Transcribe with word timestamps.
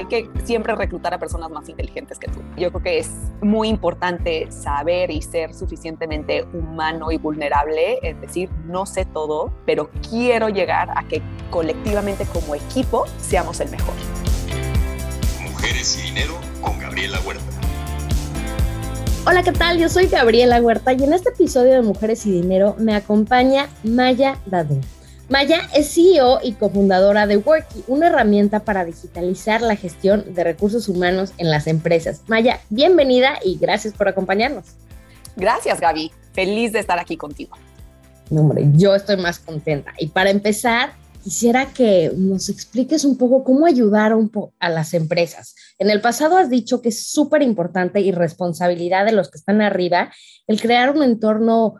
hay 0.00 0.06
que 0.06 0.30
siempre 0.44 0.74
reclutar 0.74 1.12
a 1.12 1.18
personas 1.18 1.50
más 1.50 1.68
inteligentes 1.68 2.18
que 2.18 2.28
tú. 2.28 2.40
Yo 2.56 2.70
creo 2.70 2.82
que 2.82 2.98
es 3.00 3.10
muy 3.42 3.68
importante 3.68 4.50
saber 4.50 5.10
y 5.10 5.20
ser 5.20 5.54
suficientemente 5.54 6.44
humano 6.54 7.12
y 7.12 7.18
vulnerable, 7.18 7.98
es 8.02 8.18
decir, 8.20 8.50
no 8.64 8.86
sé 8.86 9.04
todo, 9.04 9.52
pero 9.66 9.90
quiero 10.08 10.48
llegar 10.48 10.90
a 10.96 11.06
que 11.06 11.22
colectivamente 11.50 12.24
como 12.26 12.54
equipo 12.54 13.04
seamos 13.18 13.60
el 13.60 13.70
mejor. 13.70 13.94
Mujeres 15.42 15.98
y 15.98 16.08
dinero 16.08 16.34
con 16.62 16.78
Gabriela 16.78 17.20
Huerta. 17.26 17.44
Hola, 19.26 19.42
¿qué 19.42 19.52
tal? 19.52 19.78
Yo 19.78 19.90
soy 19.90 20.06
Gabriela 20.06 20.62
Huerta 20.62 20.94
y 20.94 21.04
en 21.04 21.12
este 21.12 21.28
episodio 21.28 21.74
de 21.74 21.82
Mujeres 21.82 22.24
y 22.24 22.32
Dinero 22.32 22.74
me 22.78 22.94
acompaña 22.94 23.68
Maya 23.84 24.38
Dadu. 24.46 24.80
Maya 25.30 25.60
es 25.76 25.94
CEO 25.94 26.40
y 26.42 26.54
cofundadora 26.54 27.28
de 27.28 27.36
Worky, 27.36 27.84
una 27.86 28.08
herramienta 28.08 28.64
para 28.64 28.84
digitalizar 28.84 29.62
la 29.62 29.76
gestión 29.76 30.34
de 30.34 30.42
recursos 30.42 30.88
humanos 30.88 31.32
en 31.38 31.50
las 31.50 31.68
empresas. 31.68 32.22
Maya, 32.26 32.58
bienvenida 32.68 33.38
y 33.44 33.56
gracias 33.56 33.94
por 33.94 34.08
acompañarnos. 34.08 34.64
Gracias, 35.36 35.80
Gaby. 35.80 36.10
Feliz 36.32 36.72
de 36.72 36.80
estar 36.80 36.98
aquí 36.98 37.16
contigo. 37.16 37.56
No, 38.28 38.40
hombre, 38.40 38.64
yo 38.72 38.92
estoy 38.96 39.18
más 39.18 39.38
contenta. 39.38 39.92
Y 40.00 40.08
para 40.08 40.30
empezar, 40.30 40.94
quisiera 41.22 41.66
que 41.66 42.10
nos 42.16 42.48
expliques 42.48 43.04
un 43.04 43.16
poco 43.16 43.44
cómo 43.44 43.66
ayudar 43.66 44.14
un 44.14 44.32
a 44.58 44.68
las 44.68 44.94
empresas. 44.94 45.54
En 45.78 45.90
el 45.90 46.00
pasado 46.00 46.38
has 46.38 46.50
dicho 46.50 46.82
que 46.82 46.88
es 46.88 47.06
súper 47.06 47.42
importante 47.42 48.00
y 48.00 48.10
responsabilidad 48.10 49.04
de 49.04 49.12
los 49.12 49.30
que 49.30 49.38
están 49.38 49.62
arriba 49.62 50.12
el 50.48 50.60
crear 50.60 50.90
un 50.90 51.04
entorno 51.04 51.76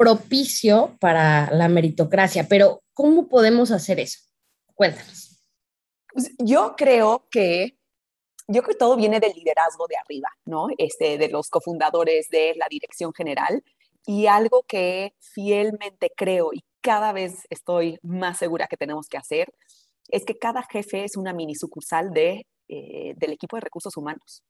propicio 0.00 0.96
para 0.98 1.50
la 1.50 1.68
meritocracia, 1.68 2.46
pero 2.48 2.82
¿cómo 3.00 3.28
podemos 3.28 3.70
hacer 3.70 3.98
eso? 3.98 4.20
Cuéntanos. 4.74 5.42
Pues, 6.12 6.32
yo 6.38 6.74
creo 6.76 7.26
que 7.30 7.78
yo 8.46 8.62
creo 8.62 8.74
que 8.74 8.78
todo 8.78 8.96
viene 8.96 9.20
del 9.20 9.32
liderazgo 9.32 9.86
de 9.86 9.96
arriba, 9.96 10.28
¿no? 10.44 10.66
Este, 10.76 11.16
de 11.16 11.28
los 11.28 11.48
cofundadores 11.48 12.28
de 12.28 12.54
la 12.56 12.66
dirección 12.68 13.14
general. 13.14 13.64
Y 14.04 14.26
algo 14.26 14.64
que 14.64 15.14
fielmente 15.18 16.10
creo 16.14 16.50
y 16.52 16.62
cada 16.82 17.12
vez 17.12 17.46
estoy 17.48 17.98
más 18.02 18.38
segura 18.38 18.66
que 18.66 18.76
tenemos 18.76 19.06
que 19.08 19.16
hacer 19.16 19.54
es 20.08 20.24
que 20.26 20.36
cada 20.36 20.62
jefe 20.64 21.04
es 21.04 21.16
una 21.16 21.32
mini 21.32 21.54
sucursal 21.54 22.10
de, 22.12 22.46
eh, 22.68 23.14
del 23.16 23.32
equipo 23.32 23.56
de 23.56 23.60
recursos 23.60 23.96
humanos. 23.96 24.42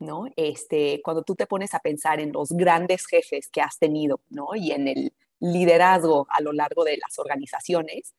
¿no? 0.00 0.24
Este, 0.36 1.00
cuando 1.04 1.22
tú 1.22 1.36
te 1.36 1.46
pones 1.46 1.74
a 1.74 1.78
pensar 1.78 2.18
en 2.18 2.32
los 2.32 2.48
grandes 2.50 3.06
jefes 3.06 3.48
que 3.48 3.60
has 3.60 3.78
tenido, 3.78 4.20
¿no? 4.28 4.48
Y 4.56 4.72
en 4.72 4.88
el 4.88 5.12
liderazgo 5.52 6.26
a 6.30 6.40
lo 6.40 6.52
largo 6.52 6.84
de 6.84 6.96
las 6.96 7.18
organizaciones, 7.18 8.14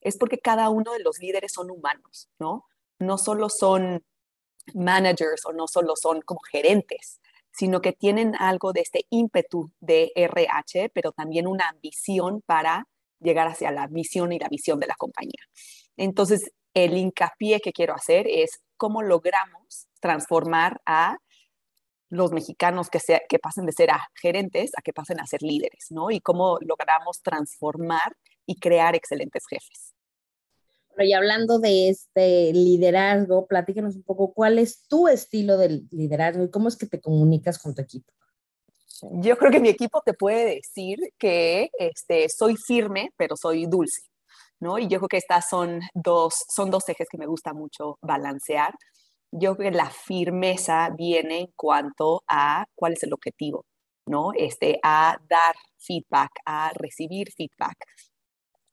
es 0.00 0.16
porque 0.16 0.38
cada 0.38 0.68
uno 0.70 0.92
de 0.92 1.00
los 1.00 1.18
líderes 1.18 1.52
son 1.52 1.70
humanos, 1.70 2.28
¿no? 2.38 2.66
No 2.98 3.18
solo 3.18 3.48
son 3.48 4.04
managers 4.74 5.46
o 5.46 5.52
no 5.52 5.66
solo 5.66 5.94
son 5.96 6.20
como 6.22 6.40
gerentes, 6.40 7.20
sino 7.50 7.80
que 7.80 7.92
tienen 7.92 8.34
algo 8.36 8.72
de 8.72 8.82
este 8.82 9.06
ímpetu 9.10 9.70
de 9.80 10.12
RH, 10.14 10.90
pero 10.90 11.12
también 11.12 11.46
una 11.46 11.68
ambición 11.68 12.42
para 12.42 12.86
llegar 13.18 13.48
hacia 13.48 13.70
la 13.72 13.88
misión 13.88 14.32
y 14.32 14.38
la 14.38 14.48
visión 14.48 14.78
de 14.78 14.86
la 14.86 14.94
compañía. 14.94 15.42
Entonces, 15.96 16.52
el 16.74 16.96
hincapié 16.96 17.60
que 17.60 17.72
quiero 17.72 17.94
hacer 17.94 18.26
es 18.28 18.60
cómo 18.76 19.02
logramos 19.02 19.88
transformar 20.00 20.80
a 20.86 21.16
los 22.10 22.32
mexicanos 22.32 22.88
que, 22.90 23.00
que 23.28 23.38
pasen 23.38 23.66
de 23.66 23.72
ser 23.72 23.90
a 23.90 24.08
gerentes 24.20 24.70
a 24.76 24.82
que 24.82 24.92
pasen 24.92 25.20
a 25.20 25.26
ser 25.26 25.42
líderes, 25.42 25.86
¿no? 25.90 26.10
Y 26.10 26.20
cómo 26.20 26.58
logramos 26.60 27.20
transformar 27.22 28.16
y 28.46 28.58
crear 28.58 28.94
excelentes 28.94 29.44
jefes. 29.48 29.94
Bueno, 30.88 31.10
y 31.10 31.12
hablando 31.12 31.58
de 31.58 31.90
este 31.90 32.52
liderazgo, 32.52 33.46
platícanos 33.46 33.94
un 33.94 34.02
poco 34.02 34.32
cuál 34.32 34.58
es 34.58 34.86
tu 34.88 35.06
estilo 35.06 35.56
de 35.56 35.82
liderazgo 35.90 36.44
y 36.44 36.50
cómo 36.50 36.68
es 36.68 36.76
que 36.76 36.86
te 36.86 37.00
comunicas 37.00 37.58
con 37.58 37.74
tu 37.74 37.82
equipo. 37.82 38.12
Yo 39.12 39.36
creo 39.36 39.52
que 39.52 39.60
mi 39.60 39.68
equipo 39.68 40.02
te 40.04 40.12
puede 40.12 40.56
decir 40.56 40.98
que 41.18 41.70
este, 41.78 42.28
soy 42.28 42.56
firme, 42.56 43.12
pero 43.16 43.36
soy 43.36 43.66
dulce, 43.66 44.02
¿no? 44.58 44.78
Y 44.78 44.88
yo 44.88 44.98
creo 44.98 45.08
que 45.08 45.18
estas 45.18 45.48
son 45.48 45.80
dos, 45.94 46.34
son 46.48 46.70
dos 46.70 46.88
ejes 46.88 47.06
que 47.08 47.18
me 47.18 47.26
gusta 47.26 47.52
mucho 47.52 47.98
balancear 48.02 48.74
yo 49.30 49.56
creo 49.56 49.70
que 49.70 49.76
la 49.76 49.90
firmeza 49.90 50.90
viene 50.96 51.40
en 51.40 51.46
cuanto 51.56 52.22
a 52.28 52.66
cuál 52.74 52.94
es 52.94 53.02
el 53.02 53.12
objetivo, 53.12 53.66
¿no? 54.06 54.32
Este, 54.34 54.78
a 54.82 55.18
dar 55.28 55.54
feedback, 55.78 56.30
a 56.46 56.72
recibir 56.74 57.30
feedback 57.32 57.76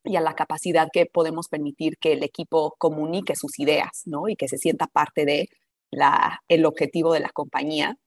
y 0.03 0.15
a 0.15 0.21
la 0.21 0.35
capacidad 0.35 0.87
que 0.91 1.05
podemos 1.07 1.47
permitir 1.49 1.97
que 1.97 2.13
el 2.13 2.23
equipo 2.23 2.75
comunique 2.77 3.35
sus 3.35 3.59
ideas, 3.59 4.03
¿no? 4.05 4.29
Y 4.29 4.35
que 4.35 4.47
se 4.47 4.57
sienta 4.57 4.87
parte 4.87 5.25
de 5.25 5.49
la, 5.91 6.41
el 6.47 6.65
objetivo 6.65 7.13
de 7.13 7.21
la 7.21 7.29
compañía. 7.29 7.97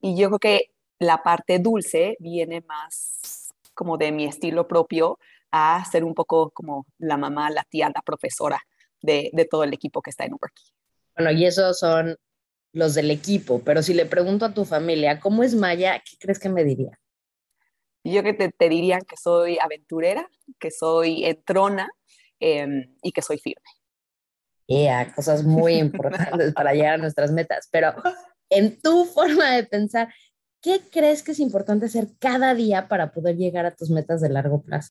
Y 0.00 0.16
yo 0.16 0.28
creo 0.28 0.38
que 0.38 0.70
la 0.98 1.22
parte 1.22 1.58
dulce 1.58 2.16
viene 2.20 2.62
más 2.62 3.48
como 3.74 3.98
de 3.98 4.12
mi 4.12 4.24
estilo 4.26 4.68
propio 4.68 5.18
a 5.50 5.84
ser 5.90 6.04
un 6.04 6.14
poco 6.14 6.50
como 6.50 6.86
la 6.98 7.16
mamá, 7.16 7.50
la 7.50 7.64
tía, 7.64 7.90
la 7.94 8.02
profesora 8.02 8.60
de, 9.02 9.30
de 9.32 9.44
todo 9.46 9.64
el 9.64 9.72
equipo 9.74 10.02
que 10.02 10.10
está 10.10 10.24
en 10.24 10.32
Worky. 10.32 10.75
Bueno, 11.16 11.32
y 11.32 11.46
esos 11.46 11.78
son 11.78 12.16
los 12.72 12.94
del 12.94 13.10
equipo, 13.10 13.62
pero 13.64 13.82
si 13.82 13.94
le 13.94 14.04
pregunto 14.04 14.44
a 14.44 14.52
tu 14.52 14.64
familia, 14.64 15.18
¿cómo 15.18 15.42
es 15.42 15.54
Maya? 15.54 16.02
¿Qué 16.04 16.16
crees 16.18 16.38
que 16.38 16.50
me 16.50 16.62
diría? 16.62 16.98
Yo 18.04 18.22
que 18.22 18.34
te, 18.34 18.50
te 18.50 18.68
dirían 18.68 19.00
que 19.00 19.16
soy 19.16 19.58
aventurera, 19.58 20.28
que 20.60 20.70
soy 20.70 21.24
entrona 21.24 21.88
em, 22.38 22.94
y 23.02 23.12
que 23.12 23.22
soy 23.22 23.38
firme. 23.38 23.64
Yeah, 24.66 25.14
cosas 25.14 25.44
muy 25.44 25.74
importantes 25.74 26.52
para 26.52 26.74
llegar 26.74 26.94
a 26.94 26.98
nuestras 26.98 27.32
metas, 27.32 27.68
pero 27.70 27.94
en 28.50 28.80
tu 28.80 29.04
forma 29.06 29.52
de 29.52 29.64
pensar, 29.64 30.12
¿qué 30.60 30.80
crees 30.90 31.22
que 31.22 31.32
es 31.32 31.40
importante 31.40 31.86
hacer 31.86 32.08
cada 32.18 32.54
día 32.54 32.88
para 32.88 33.12
poder 33.12 33.36
llegar 33.36 33.64
a 33.64 33.74
tus 33.74 33.90
metas 33.90 34.20
de 34.20 34.28
largo 34.28 34.62
plazo? 34.62 34.90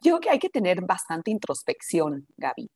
Yo 0.00 0.18
creo 0.18 0.20
que 0.20 0.30
hay 0.30 0.38
que 0.38 0.50
tener 0.50 0.80
bastante 0.80 1.30
introspección, 1.30 2.26
Gaby. 2.36 2.70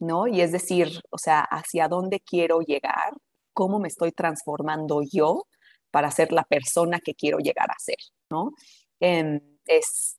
¿No? 0.00 0.26
Y 0.26 0.40
es 0.40 0.52
decir, 0.52 1.00
o 1.10 1.18
sea, 1.18 1.40
hacia 1.40 1.88
dónde 1.88 2.20
quiero 2.20 2.60
llegar, 2.60 3.12
cómo 3.52 3.78
me 3.78 3.88
estoy 3.88 4.12
transformando 4.12 5.02
yo 5.02 5.46
para 5.90 6.10
ser 6.10 6.32
la 6.32 6.44
persona 6.44 7.00
que 7.00 7.14
quiero 7.14 7.38
llegar 7.38 7.70
a 7.70 7.78
ser, 7.78 7.98
¿no? 8.30 8.52
Em, 9.00 9.40
es 9.66 10.16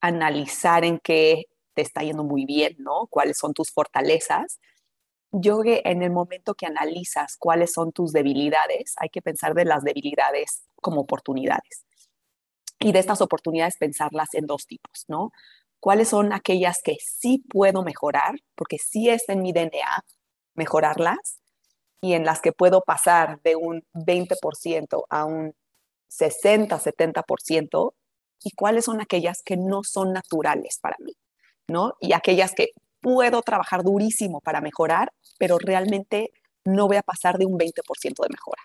analizar 0.00 0.84
en 0.84 0.98
qué 1.00 1.44
te 1.74 1.82
está 1.82 2.02
yendo 2.02 2.24
muy 2.24 2.46
bien, 2.46 2.76
¿no? 2.78 3.06
Cuáles 3.08 3.38
son 3.38 3.52
tus 3.52 3.72
fortalezas. 3.72 4.58
Yo 5.32 5.62
en 5.64 6.02
el 6.02 6.10
momento 6.10 6.54
que 6.54 6.66
analizas 6.66 7.36
cuáles 7.38 7.72
son 7.72 7.92
tus 7.92 8.12
debilidades, 8.12 8.94
hay 8.98 9.08
que 9.10 9.22
pensar 9.22 9.54
de 9.54 9.64
las 9.64 9.82
debilidades 9.82 10.64
como 10.76 11.02
oportunidades. 11.02 11.84
Y 12.78 12.92
de 12.92 13.00
estas 13.00 13.20
oportunidades 13.20 13.76
pensarlas 13.78 14.34
en 14.34 14.46
dos 14.46 14.66
tipos, 14.66 15.04
¿no? 15.08 15.32
Cuáles 15.80 16.08
son 16.08 16.32
aquellas 16.32 16.80
que 16.82 16.96
sí 17.00 17.44
puedo 17.48 17.82
mejorar, 17.82 18.34
porque 18.54 18.78
sí 18.78 19.08
es 19.08 19.28
en 19.28 19.42
mi 19.42 19.52
DNA 19.52 20.04
mejorarlas, 20.54 21.40
y 22.00 22.14
en 22.14 22.24
las 22.24 22.40
que 22.40 22.52
puedo 22.52 22.82
pasar 22.82 23.40
de 23.42 23.56
un 23.56 23.82
20% 23.94 25.04
a 25.08 25.24
un 25.24 25.54
60, 26.08 26.78
70%, 26.78 27.94
y 28.44 28.50
cuáles 28.52 28.84
son 28.84 29.00
aquellas 29.00 29.42
que 29.42 29.56
no 29.56 29.82
son 29.82 30.12
naturales 30.12 30.78
para 30.80 30.96
mí, 31.00 31.14
¿no? 31.68 31.94
Y 32.00 32.12
aquellas 32.12 32.52
que 32.54 32.68
puedo 33.00 33.42
trabajar 33.42 33.82
durísimo 33.82 34.40
para 34.40 34.60
mejorar, 34.60 35.12
pero 35.38 35.58
realmente 35.58 36.30
no 36.64 36.86
voy 36.86 36.96
a 36.96 37.02
pasar 37.02 37.38
de 37.38 37.46
un 37.46 37.58
20% 37.58 38.22
de 38.22 38.28
mejora, 38.28 38.62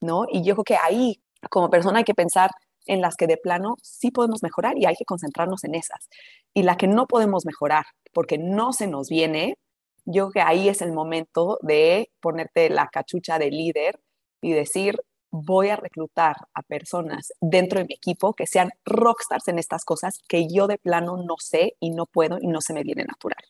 ¿no? 0.00 0.26
Y 0.30 0.42
yo 0.44 0.54
creo 0.54 0.64
que 0.64 0.76
ahí, 0.76 1.20
como 1.50 1.70
persona, 1.70 1.98
hay 1.98 2.04
que 2.04 2.14
pensar 2.14 2.50
en 2.86 3.00
las 3.00 3.16
que 3.16 3.26
de 3.26 3.36
plano 3.36 3.76
sí 3.82 4.10
podemos 4.10 4.42
mejorar 4.42 4.76
y 4.78 4.86
hay 4.86 4.94
que 4.94 5.04
concentrarnos 5.04 5.64
en 5.64 5.74
esas. 5.74 6.08
Y 6.52 6.62
la 6.62 6.76
que 6.76 6.86
no 6.86 7.06
podemos 7.06 7.46
mejorar 7.46 7.84
porque 8.12 8.38
no 8.38 8.72
se 8.72 8.86
nos 8.86 9.08
viene, 9.08 9.58
yo 10.04 10.30
creo 10.30 10.32
que 10.32 10.40
ahí 10.50 10.68
es 10.68 10.82
el 10.82 10.92
momento 10.92 11.58
de 11.62 12.10
ponerte 12.20 12.70
la 12.70 12.88
cachucha 12.88 13.38
de 13.38 13.50
líder 13.50 14.00
y 14.40 14.52
decir, 14.52 15.00
voy 15.30 15.68
a 15.68 15.76
reclutar 15.76 16.36
a 16.54 16.62
personas 16.62 17.32
dentro 17.40 17.80
de 17.80 17.86
mi 17.86 17.94
equipo 17.94 18.34
que 18.34 18.46
sean 18.46 18.70
rockstars 18.84 19.48
en 19.48 19.58
estas 19.58 19.84
cosas 19.84 20.20
que 20.28 20.46
yo 20.48 20.66
de 20.68 20.78
plano 20.78 21.16
no 21.16 21.34
sé 21.38 21.76
y 21.80 21.90
no 21.90 22.06
puedo 22.06 22.38
y 22.40 22.46
no 22.46 22.60
se 22.60 22.72
me 22.72 22.84
viene 22.84 23.04
natural. 23.04 23.42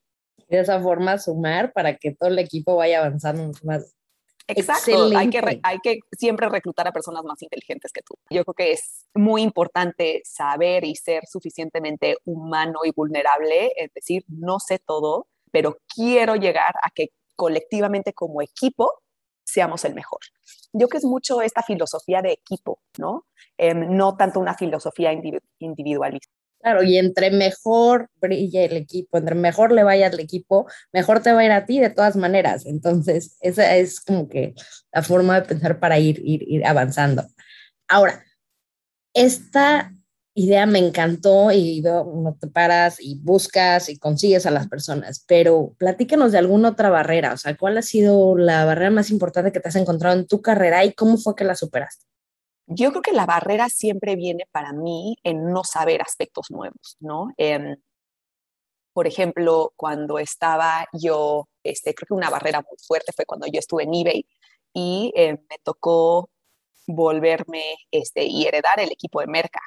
De 0.48 0.60
esa 0.60 0.80
forma 0.80 1.18
sumar 1.18 1.72
para 1.72 1.96
que 1.96 2.14
todo 2.14 2.30
el 2.30 2.38
equipo 2.38 2.76
vaya 2.76 3.00
avanzando 3.00 3.50
más 3.64 3.94
Exacto, 4.46 5.16
hay 5.16 5.30
que, 5.30 5.60
hay 5.62 5.78
que 5.78 6.00
siempre 6.12 6.48
reclutar 6.48 6.86
a 6.86 6.92
personas 6.92 7.24
más 7.24 7.40
inteligentes 7.42 7.92
que 7.92 8.02
tú. 8.02 8.14
Yo 8.30 8.44
creo 8.44 8.54
que 8.54 8.72
es 8.72 9.06
muy 9.14 9.42
importante 9.42 10.20
saber 10.24 10.84
y 10.84 10.94
ser 10.96 11.22
suficientemente 11.26 12.18
humano 12.24 12.80
y 12.84 12.92
vulnerable, 12.94 13.72
es 13.76 13.92
decir, 13.94 14.24
no 14.28 14.60
sé 14.60 14.78
todo, 14.78 15.28
pero 15.50 15.78
quiero 15.94 16.36
llegar 16.36 16.74
a 16.82 16.90
que 16.90 17.08
colectivamente 17.36 18.12
como 18.12 18.42
equipo 18.42 18.90
seamos 19.44 19.84
el 19.84 19.94
mejor. 19.94 20.20
Yo 20.72 20.88
creo 20.88 20.88
que 20.88 20.98
es 20.98 21.04
mucho 21.04 21.40
esta 21.40 21.62
filosofía 21.62 22.20
de 22.22 22.32
equipo, 22.32 22.80
¿no? 22.98 23.26
Em, 23.56 23.96
no 23.96 24.16
tanto 24.16 24.40
una 24.40 24.54
filosofía 24.54 25.12
individualista. 25.58 26.32
Claro, 26.64 26.82
y 26.82 26.96
entre 26.96 27.30
mejor 27.30 28.08
brille 28.22 28.64
el 28.64 28.78
equipo, 28.78 29.18
entre 29.18 29.34
mejor 29.34 29.70
le 29.70 29.84
vaya 29.84 30.06
al 30.06 30.18
equipo, 30.18 30.66
mejor 30.94 31.20
te 31.22 31.30
va 31.30 31.40
a 31.40 31.44
ir 31.44 31.52
a 31.52 31.66
ti 31.66 31.78
de 31.78 31.90
todas 31.90 32.16
maneras. 32.16 32.64
Entonces, 32.64 33.36
esa 33.42 33.76
es 33.76 34.00
como 34.00 34.30
que 34.30 34.54
la 34.90 35.02
forma 35.02 35.38
de 35.38 35.46
pensar 35.46 35.78
para 35.78 35.98
ir, 35.98 36.22
ir, 36.24 36.42
ir 36.48 36.64
avanzando. 36.64 37.26
Ahora, 37.86 38.24
esta 39.14 39.92
idea 40.34 40.66
me 40.66 40.78
encantó 40.78 41.52
y 41.52 41.82
no 41.82 42.36
te 42.40 42.48
paras 42.48 42.96
y 42.98 43.20
buscas 43.20 43.90
y 43.90 43.98
consigues 43.98 44.46
a 44.46 44.50
las 44.50 44.66
personas, 44.68 45.22
pero 45.28 45.74
platícanos 45.78 46.32
de 46.32 46.38
alguna 46.38 46.70
otra 46.70 46.88
barrera, 46.88 47.34
o 47.34 47.36
sea, 47.36 47.56
¿cuál 47.58 47.76
ha 47.76 47.82
sido 47.82 48.38
la 48.38 48.64
barrera 48.64 48.90
más 48.90 49.10
importante 49.10 49.52
que 49.52 49.60
te 49.60 49.68
has 49.68 49.76
encontrado 49.76 50.18
en 50.18 50.26
tu 50.26 50.40
carrera 50.40 50.84
y 50.84 50.94
cómo 50.94 51.18
fue 51.18 51.36
que 51.36 51.44
la 51.44 51.56
superaste? 51.56 52.06
Yo 52.66 52.90
creo 52.90 53.02
que 53.02 53.12
la 53.12 53.26
barrera 53.26 53.68
siempre 53.68 54.16
viene 54.16 54.46
para 54.50 54.72
mí 54.72 55.16
en 55.22 55.52
no 55.52 55.64
saber 55.64 56.00
aspectos 56.02 56.50
nuevos, 56.50 56.96
¿no? 57.00 57.28
Em, 57.36 57.76
por 58.94 59.06
ejemplo, 59.06 59.72
cuando 59.76 60.18
estaba 60.18 60.86
yo, 60.92 61.48
este, 61.64 61.94
creo 61.94 62.06
que 62.06 62.14
una 62.14 62.30
barrera 62.30 62.60
muy 62.60 62.76
fuerte 62.86 63.12
fue 63.14 63.26
cuando 63.26 63.46
yo 63.48 63.58
estuve 63.58 63.82
en 63.84 63.94
eBay 63.94 64.26
y 64.72 65.12
em, 65.16 65.36
me 65.50 65.58
tocó 65.62 66.30
volverme 66.86 67.76
este, 67.90 68.24
y 68.24 68.46
heredar 68.46 68.80
el 68.80 68.92
equipo 68.92 69.20
de 69.20 69.26
Merca. 69.26 69.60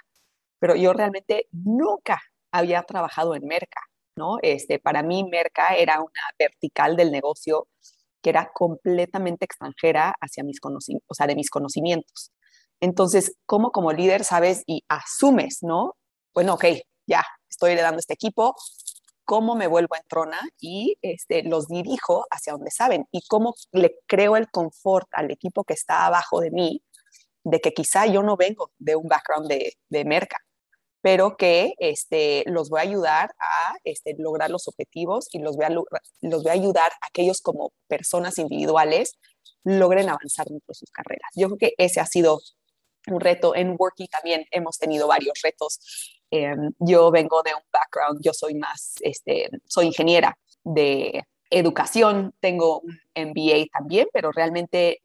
Pero 0.60 0.76
yo 0.76 0.94
realmente 0.94 1.48
nunca 1.52 2.22
había 2.52 2.84
trabajado 2.84 3.36
en 3.36 3.46
Merca, 3.46 3.82
¿no? 4.16 4.38
Este, 4.42 4.80
para 4.80 5.04
mí 5.04 5.24
Merca 5.24 5.76
era 5.76 6.00
una 6.00 6.22
vertical 6.40 6.96
del 6.96 7.12
negocio 7.12 7.68
que 8.22 8.32
era 8.32 8.52
completamente 8.54 9.46
extranjera 9.46 10.16
hacia 10.22 10.44
mis 10.44 10.60
o 10.64 11.14
sea, 11.14 11.28
de 11.28 11.36
mis 11.36 11.50
conocimientos. 11.50 12.32
Entonces, 12.80 13.34
¿cómo 13.46 13.72
como 13.72 13.92
líder 13.92 14.24
sabes 14.24 14.64
y 14.68 14.84
asumes, 14.88 15.60
no? 15.62 15.96
Bueno, 16.34 16.54
ok, 16.56 16.66
ya, 17.08 17.24
estoy 17.50 17.72
heredando 17.72 18.00
este 18.00 18.14
equipo, 18.14 18.56
¿cómo 19.28 19.56
me 19.56 19.68
vuelvo 19.68 19.96
en 19.96 20.04
trona 20.08 20.40
y 20.60 20.98
este, 21.02 21.44
los 21.44 21.68
dirijo 21.68 22.26
hacia 22.32 22.54
donde 22.54 22.72
saben? 22.72 23.08
Y 23.12 23.22
cómo 23.28 23.56
le 23.72 23.98
creo 24.08 24.38
el 24.38 24.50
confort 24.50 25.08
al 25.12 25.32
equipo 25.32 25.64
que 25.64 25.74
está 25.74 26.06
abajo 26.06 26.40
de 26.40 26.52
mí, 26.52 26.82
de 27.44 27.60
que 27.60 27.74
quizá 27.74 28.06
yo 28.06 28.24
no 28.24 28.38
vengo 28.38 28.72
de 28.78 28.96
un 28.96 29.08
background 29.08 29.50
de, 29.50 30.06
merca, 30.06 30.38
pero 31.02 31.38
que 31.38 31.74
este, 31.80 32.44
los 32.48 32.70
voy 32.70 32.80
a 32.80 32.84
ayudar 32.84 33.32
a 33.40 33.76
este, 33.84 34.16
lograr 34.18 34.50
los 34.50 34.68
objetivos 34.68 35.28
y 35.32 35.40
los 35.40 35.58
voy, 35.58 35.66
a, 35.66 35.70
los 35.70 36.44
voy 36.44 36.50
a 36.50 36.54
ayudar 36.54 36.92
a 37.02 37.10
que 37.12 37.24
ellos 37.24 37.42
como 37.42 37.72
personas 37.88 38.38
individuales 38.38 39.14
logren 39.64 40.10
avanzar 40.10 40.48
dentro 40.48 40.68
de 40.70 40.76
sus 40.76 40.92
carreras. 40.92 41.30
Yo 41.36 41.48
creo 41.48 41.58
que 41.58 41.74
ese 41.78 42.00
ha 42.00 42.06
sido 42.06 42.40
un 43.08 43.20
reto. 43.20 43.56
En 43.56 43.76
Worky 43.78 44.08
también 44.08 44.46
hemos 44.52 44.78
tenido 44.78 45.08
varios 45.08 45.40
retos. 45.44 45.80
Em, 46.30 46.72
yo 46.80 47.12
vengo 47.12 47.42
de 47.44 47.54
un 47.54 47.62
background, 47.72 48.20
yo 48.22 48.34
soy 48.34 48.56
más, 48.56 48.96
este, 49.02 49.50
soy 49.66 49.88
ingeniera 49.88 50.38
de 50.64 51.24
educación, 51.50 52.34
tengo 52.40 52.80
un 52.80 53.00
MBA 53.16 53.68
también, 53.72 54.08
pero 54.12 54.32
realmente 54.32 55.02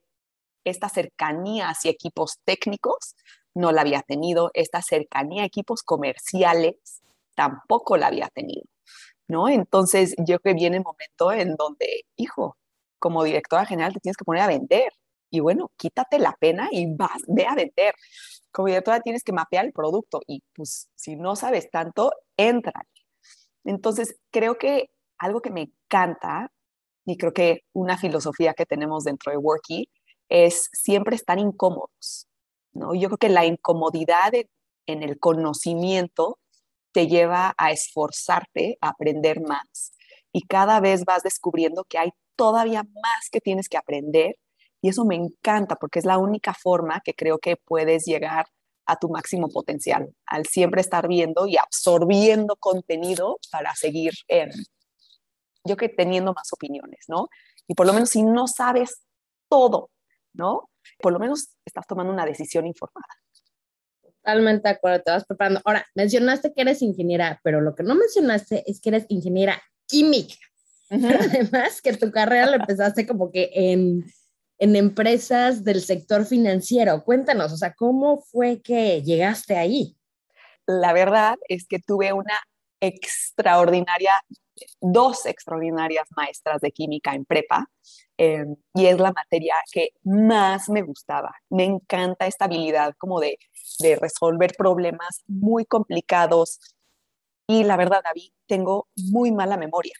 esta 0.64 0.88
cercanía 0.88 1.68
hacia 1.68 1.90
equipos 1.90 2.38
técnicos 2.44 3.14
no 3.54 3.72
la 3.72 3.82
había 3.82 4.02
tenido, 4.02 4.50
esta 4.54 4.82
cercanía 4.82 5.42
a 5.42 5.46
equipos 5.46 5.82
comerciales 5.82 7.02
tampoco 7.34 7.96
la 7.96 8.08
había 8.08 8.28
tenido, 8.28 8.64
¿no? 9.28 9.48
Entonces 9.48 10.14
yo 10.18 10.38
que 10.40 10.54
viene 10.54 10.78
el 10.78 10.82
momento 10.82 11.32
en 11.32 11.54
donde, 11.56 12.04
hijo, 12.16 12.56
como 12.98 13.24
directora 13.24 13.66
general 13.66 13.92
te 13.92 14.00
tienes 14.00 14.16
que 14.16 14.24
poner 14.24 14.42
a 14.42 14.46
vender, 14.46 14.92
y 15.32 15.40
bueno, 15.40 15.72
quítate 15.78 16.18
la 16.18 16.36
pena 16.38 16.68
y 16.70 16.94
vas, 16.94 17.22
ve 17.26 17.46
a 17.46 17.54
vender. 17.54 17.94
Como 18.52 18.68
directora 18.68 19.00
tienes 19.00 19.24
que 19.24 19.32
mapear 19.32 19.64
el 19.64 19.72
producto 19.72 20.20
y 20.26 20.42
pues 20.54 20.90
si 20.94 21.16
no 21.16 21.34
sabes 21.34 21.70
tanto, 21.70 22.12
entra. 22.36 22.86
Entonces, 23.64 24.20
creo 24.30 24.58
que 24.58 24.90
algo 25.18 25.40
que 25.40 25.50
me 25.50 25.62
encanta 25.62 26.52
y 27.06 27.16
creo 27.16 27.32
que 27.32 27.62
una 27.72 27.96
filosofía 27.96 28.52
que 28.52 28.66
tenemos 28.66 29.04
dentro 29.04 29.32
de 29.32 29.38
Worky 29.38 29.88
es 30.28 30.68
siempre 30.72 31.16
estar 31.16 31.38
incómodos. 31.38 32.28
¿no? 32.74 32.94
Yo 32.94 33.08
creo 33.08 33.18
que 33.18 33.28
la 33.30 33.46
incomodidad 33.46 34.32
en 34.86 35.02
el 35.02 35.18
conocimiento 35.18 36.38
te 36.92 37.06
lleva 37.06 37.54
a 37.56 37.70
esforzarte, 37.72 38.76
a 38.82 38.90
aprender 38.90 39.40
más. 39.40 39.94
Y 40.30 40.42
cada 40.42 40.80
vez 40.80 41.06
vas 41.06 41.22
descubriendo 41.22 41.84
que 41.84 41.98
hay 41.98 42.10
todavía 42.36 42.82
más 42.82 43.30
que 43.30 43.40
tienes 43.40 43.68
que 43.70 43.78
aprender 43.78 44.36
y 44.82 44.88
eso 44.88 45.04
me 45.04 45.14
encanta 45.14 45.76
porque 45.76 46.00
es 46.00 46.04
la 46.04 46.18
única 46.18 46.52
forma 46.52 47.00
que 47.04 47.14
creo 47.14 47.38
que 47.38 47.56
puedes 47.56 48.04
llegar 48.04 48.46
a 48.84 48.96
tu 48.96 49.08
máximo 49.08 49.48
potencial, 49.48 50.12
al 50.26 50.46
siempre 50.46 50.80
estar 50.80 51.06
viendo 51.06 51.46
y 51.46 51.56
absorbiendo 51.56 52.56
contenido 52.56 53.38
para 53.52 53.74
seguir, 53.76 54.12
yo 55.64 55.76
que 55.76 55.88
teniendo 55.88 56.34
más 56.34 56.52
opiniones, 56.52 57.04
¿no? 57.06 57.28
Y 57.68 57.74
por 57.74 57.86
lo 57.86 57.92
menos 57.92 58.10
si 58.10 58.24
no 58.24 58.48
sabes 58.48 59.02
todo, 59.48 59.90
¿no? 60.32 60.68
Por 60.98 61.12
lo 61.12 61.20
menos 61.20 61.54
estás 61.64 61.86
tomando 61.86 62.12
una 62.12 62.26
decisión 62.26 62.66
informada. 62.66 63.06
Totalmente 64.02 64.68
de 64.68 64.74
acuerdo, 64.74 65.02
te 65.04 65.10
vas 65.12 65.24
preparando. 65.24 65.60
Ahora, 65.64 65.86
mencionaste 65.94 66.52
que 66.52 66.62
eres 66.62 66.82
ingeniera, 66.82 67.40
pero 67.44 67.60
lo 67.60 67.76
que 67.76 67.84
no 67.84 67.94
mencionaste 67.94 68.68
es 68.68 68.80
que 68.80 68.88
eres 68.88 69.06
ingeniera 69.08 69.62
química. 69.86 70.34
Además, 70.90 71.80
que 71.80 71.96
tu 71.96 72.10
carrera 72.10 72.46
la 72.46 72.56
empezaste 72.56 73.06
como 73.06 73.30
que 73.30 73.50
en 73.54 74.04
en 74.62 74.76
empresas 74.76 75.64
del 75.64 75.82
sector 75.82 76.24
financiero. 76.24 77.02
Cuéntanos, 77.02 77.52
o 77.52 77.56
sea, 77.56 77.74
¿cómo 77.74 78.20
fue 78.20 78.62
que 78.62 79.02
llegaste 79.02 79.56
ahí? 79.56 79.96
La 80.66 80.92
verdad 80.92 81.36
es 81.48 81.66
que 81.66 81.80
tuve 81.80 82.12
una 82.12 82.40
extraordinaria, 82.78 84.12
dos 84.80 85.26
extraordinarias 85.26 86.06
maestras 86.14 86.60
de 86.60 86.70
química 86.70 87.12
en 87.12 87.24
prepa, 87.24 87.66
em, 88.16 88.54
y 88.72 88.86
es 88.86 89.00
la 89.00 89.10
materia 89.10 89.56
que 89.72 89.88
más 90.04 90.68
me 90.68 90.82
gustaba. 90.82 91.34
Me 91.50 91.64
encanta 91.64 92.28
esta 92.28 92.44
habilidad 92.44 92.94
como 92.98 93.18
de, 93.18 93.38
de 93.80 93.96
resolver 93.96 94.54
problemas 94.56 95.24
muy 95.26 95.64
complicados. 95.64 96.60
Y 97.48 97.64
la 97.64 97.76
verdad, 97.76 98.02
David, 98.04 98.30
tengo 98.46 98.86
muy 98.94 99.32
mala 99.32 99.56
memoria. 99.56 99.94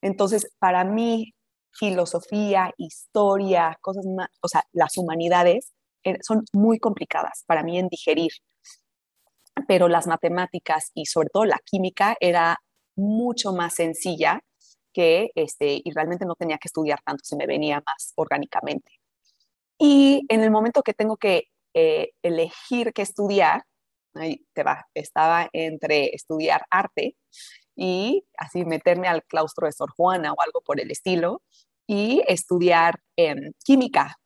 Entonces, 0.00 0.50
para 0.58 0.84
mí, 0.84 1.34
filosofía, 1.72 2.72
historia, 2.76 3.78
cosas 3.80 4.06
más, 4.06 4.28
o 4.42 4.48
sea, 4.48 4.64
las 4.72 4.96
humanidades 4.96 5.72
eh, 6.04 6.18
son 6.22 6.44
muy 6.52 6.78
complicadas 6.78 7.44
para 7.46 7.62
mí 7.62 7.78
en 7.78 7.88
digerir, 7.88 8.32
pero 9.68 9.88
las 9.88 10.06
matemáticas 10.06 10.90
y 10.94 11.06
sobre 11.06 11.28
todo 11.32 11.44
la 11.44 11.60
química 11.64 12.16
era 12.20 12.58
mucho 12.96 13.52
más 13.52 13.74
sencilla 13.74 14.42
que, 14.92 15.30
este, 15.34 15.80
y 15.84 15.90
realmente 15.92 16.26
no 16.26 16.34
tenía 16.34 16.58
que 16.58 16.68
estudiar 16.68 17.00
tanto, 17.04 17.22
se 17.24 17.36
me 17.36 17.46
venía 17.46 17.82
más 17.86 18.12
orgánicamente. 18.16 18.92
Y 19.78 20.22
en 20.28 20.42
el 20.42 20.50
momento 20.50 20.82
que 20.82 20.94
tengo 20.94 21.16
que 21.16 21.44
eh, 21.74 22.10
elegir 22.22 22.92
qué 22.92 23.02
estudiar, 23.02 23.64
ahí 24.14 24.44
te 24.52 24.62
va, 24.62 24.86
estaba 24.94 25.48
entre 25.52 26.14
estudiar 26.14 26.66
arte 26.70 27.16
y 27.76 28.24
así 28.36 28.64
meterme 28.64 29.08
al 29.08 29.24
claustro 29.24 29.66
de 29.66 29.72
Sor 29.72 29.90
Juana 29.96 30.32
o 30.32 30.40
algo 30.42 30.60
por 30.60 30.80
el 30.80 30.90
estilo 30.90 31.42
y 31.90 32.22
estudiar 32.28 33.00
em, 33.16 33.50
química. 33.64 34.16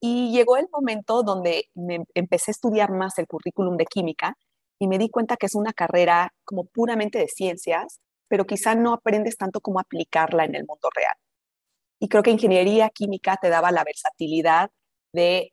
Y 0.00 0.32
llegó 0.32 0.56
el 0.56 0.66
momento 0.72 1.22
donde 1.22 1.66
empecé 2.14 2.50
a 2.50 2.56
estudiar 2.58 2.90
más 2.90 3.16
el 3.18 3.28
currículum 3.28 3.76
de 3.76 3.84
química 3.86 4.34
y 4.80 4.88
me 4.88 4.98
di 4.98 5.10
cuenta 5.10 5.36
que 5.36 5.46
es 5.46 5.54
una 5.54 5.72
carrera 5.72 6.32
como 6.44 6.64
puramente 6.64 7.18
de 7.20 7.28
ciencias, 7.28 8.00
pero 8.26 8.46
quizá 8.46 8.74
no 8.74 8.94
aprendes 8.94 9.36
tanto 9.36 9.60
cómo 9.60 9.78
aplicarla 9.78 10.44
en 10.44 10.56
el 10.56 10.64
mundo 10.66 10.88
real. 10.92 11.14
Y 12.00 12.08
creo 12.08 12.24
que 12.24 12.32
ingeniería 12.32 12.90
química 12.90 13.36
te 13.40 13.48
daba 13.48 13.70
la 13.70 13.84
versatilidad 13.84 14.70
de 15.12 15.52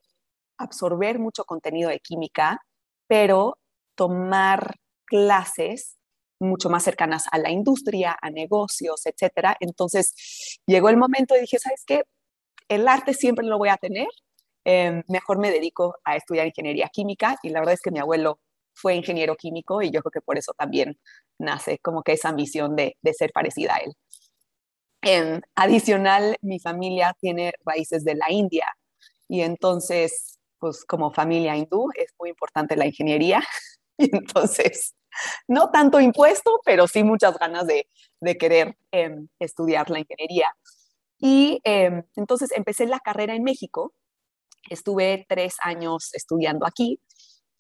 absorber 0.58 1.20
mucho 1.20 1.44
contenido 1.46 1.92
de 1.92 2.00
química, 2.00 2.60
pero 3.08 3.60
tomar 3.94 4.77
clases 5.06 5.97
mucho 6.39 6.70
más 6.70 6.84
cercanas 6.84 7.25
a 7.32 7.38
la 7.38 7.51
industria, 7.51 8.17
a 8.22 8.29
negocios, 8.29 9.06
etcétera. 9.06 9.58
Entonces 9.60 10.60
llegó 10.65 10.89
el 10.89 10.98
momento 10.98 11.36
y 11.36 11.41
dije, 11.41 11.60
¿sabes 11.60 11.84
qué? 11.86 12.03
El 12.70 12.88
arte 12.88 13.13
siempre 13.13 13.46
lo 13.46 13.58
voy 13.58 13.70
a 13.70 13.77
tener, 13.77 14.08
em, 14.65 15.03
mejor 15.08 15.39
me 15.39 15.51
dedico 15.51 15.96
a 16.03 16.15
estudiar 16.17 16.48
ingeniería 16.48 16.89
química 16.89 17.38
y 17.44 17.50
la 17.50 17.60
verdad 17.60 17.75
es 17.75 17.82
que 17.82 17.91
mi 17.91 18.00
abuelo 18.00 18.39
fue 18.74 18.96
ingeniero 18.96 19.36
químico 19.36 19.82
y 19.82 19.91
yo 19.91 20.01
creo 20.01 20.12
que 20.12 20.22
por 20.22 20.38
eso 20.38 20.53
también 20.58 21.00
nace 21.39 21.79
como 21.79 22.03
que 22.03 22.13
esa 22.13 22.29
ambición 22.29 22.75
de, 22.75 22.96
ser 23.13 23.32
parecida 23.32 23.75
a 23.75 23.77
él. 23.79 23.94
Em, 25.01 25.41
adicional, 25.56 26.38
mi 26.41 26.60
familia 26.60 27.15
tiene 27.20 27.53
raíces 27.65 28.03
de 28.03 28.15
la 28.15 28.32
India 28.32 28.67
y 29.27 29.41
entonces, 29.41 30.39
pues 30.60 30.86
como 30.86 31.12
familia 31.12 31.56
hindú 31.56 31.89
es 31.96 32.13
muy 32.20 32.29
importante 32.29 32.75
la 32.75 32.88
ingeniería 32.88 33.41
y 33.98 34.15
entonces 34.15 34.94
no 35.48 35.70
tanto 35.72 36.00
impuesto, 36.00 36.60
pero 36.66 36.88
sí 36.88 37.04
muchas 37.04 37.38
ganas 37.38 37.66
de, 37.68 37.88
querer 38.38 38.78
em, 38.92 39.28
estudiar 39.40 39.90
la 39.90 40.00
ingeniería. 40.00 40.56
Y 41.20 41.60
em, 41.64 42.04
entonces 42.16 42.52
empecé 42.52 42.86
la 42.86 43.00
carrera 43.00 43.36
en 43.36 43.44
México, 43.44 43.94
estuve 44.70 45.26
tres 45.28 45.56
años 45.62 46.14
estudiando 46.14 46.66
aquí 46.66 47.00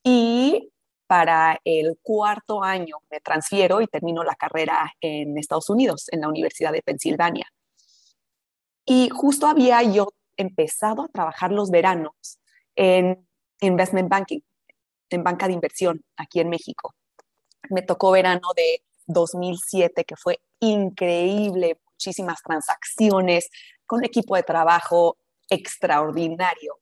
y 0.03 0.71
para 1.07 1.59
el 1.63 1.97
cuarto 2.01 2.63
año 2.63 2.97
me 3.09 3.21
transfiero 3.21 3.81
y 3.81 3.87
termino 3.87 4.23
la 4.23 4.35
carrera 4.35 4.91
en 4.99 5.37
Estados 5.37 5.69
Unidos, 5.69 6.07
en 6.11 6.21
la 6.21 6.27
Universidad 6.27 6.73
de 6.73 6.81
Pensilvania. 6.81 7.47
Y 8.85 9.09
justo 9.09 9.47
había 9.47 9.81
yo 9.83 10.13
empezado 10.37 11.03
a 11.03 11.07
trabajar 11.07 11.51
los 11.51 11.71
veranos 11.71 12.39
en 12.75 13.27
investment 13.61 14.09
banking, 14.09 14.39
en 15.09 15.23
banca 15.23 15.47
de 15.47 15.53
inversión 15.53 16.01
aquí 16.17 16.39
en 16.39 16.49
México. 16.49 16.93
Me 17.69 17.81
tocó 17.81 18.11
verano 18.11 18.49
de 18.55 18.83
2007, 19.07 20.03
que 20.05 20.15
fue 20.15 20.39
increíble, 20.59 21.79
muchísimas 21.93 22.41
transacciones, 22.41 23.49
con 23.85 24.03
equipo 24.03 24.35
de 24.35 24.43
trabajo 24.43 25.17
extraordinario. 25.49 26.79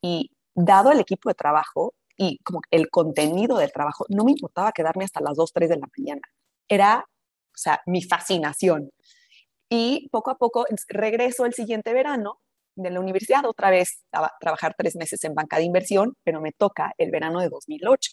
Y 0.00 0.30
dado 0.54 0.90
el 0.92 1.00
equipo 1.00 1.28
de 1.28 1.34
trabajo, 1.34 1.94
y 2.16 2.38
como 2.38 2.60
el 2.70 2.88
contenido 2.90 3.58
del 3.58 3.72
trabajo, 3.72 4.06
no 4.08 4.24
me 4.24 4.32
importaba 4.32 4.72
quedarme 4.72 5.04
hasta 5.04 5.20
las 5.20 5.36
2, 5.36 5.52
3 5.52 5.68
de 5.68 5.76
la 5.76 5.88
mañana. 5.96 6.22
Era, 6.68 7.04
o 7.06 7.58
sea, 7.58 7.80
mi 7.86 8.02
fascinación. 8.02 8.90
Y 9.68 10.08
poco 10.10 10.30
a 10.30 10.38
poco 10.38 10.64
regreso 10.88 11.44
el 11.44 11.54
siguiente 11.54 11.92
verano 11.92 12.40
de 12.76 12.90
la 12.90 13.00
universidad, 13.00 13.44
otra 13.46 13.70
vez 13.70 14.04
a 14.12 14.32
trabajar 14.38 14.74
tres 14.76 14.96
meses 14.96 15.24
en 15.24 15.34
banca 15.34 15.56
de 15.56 15.64
inversión, 15.64 16.16
pero 16.22 16.40
me 16.40 16.52
toca 16.52 16.92
el 16.98 17.10
verano 17.10 17.40
de 17.40 17.48
2008. 17.48 18.12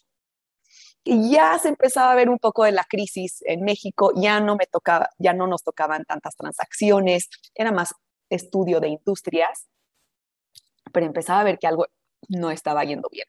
Ya 1.06 1.60
se 1.60 1.70
empezaba 1.70 2.12
a 2.12 2.16
ver 2.16 2.30
un 2.30 2.40
poco 2.40 2.64
de 2.64 2.72
la 2.72 2.86
crisis 2.86 3.44
en 3.46 3.62
México, 3.62 4.12
ya 4.16 4.40
no 4.40 4.56
me 4.56 4.66
tocaba, 4.68 5.10
ya 5.18 5.34
no 5.34 5.48
nos 5.48 5.64
tocaban 5.64 6.06
tantas 6.06 6.36
transacciones, 6.36 7.30
era 7.56 7.72
más 7.72 7.94
estudio 8.30 8.80
de 8.80 8.90
industrias, 8.90 9.68
pero 10.94 11.06
empezaba 11.06 11.42
a 11.42 11.44
ver 11.44 11.60
que 11.60 11.68
algo 11.68 11.88
no 12.30 12.52
estaba 12.52 12.84
yendo 12.86 13.10
bien. 13.12 13.28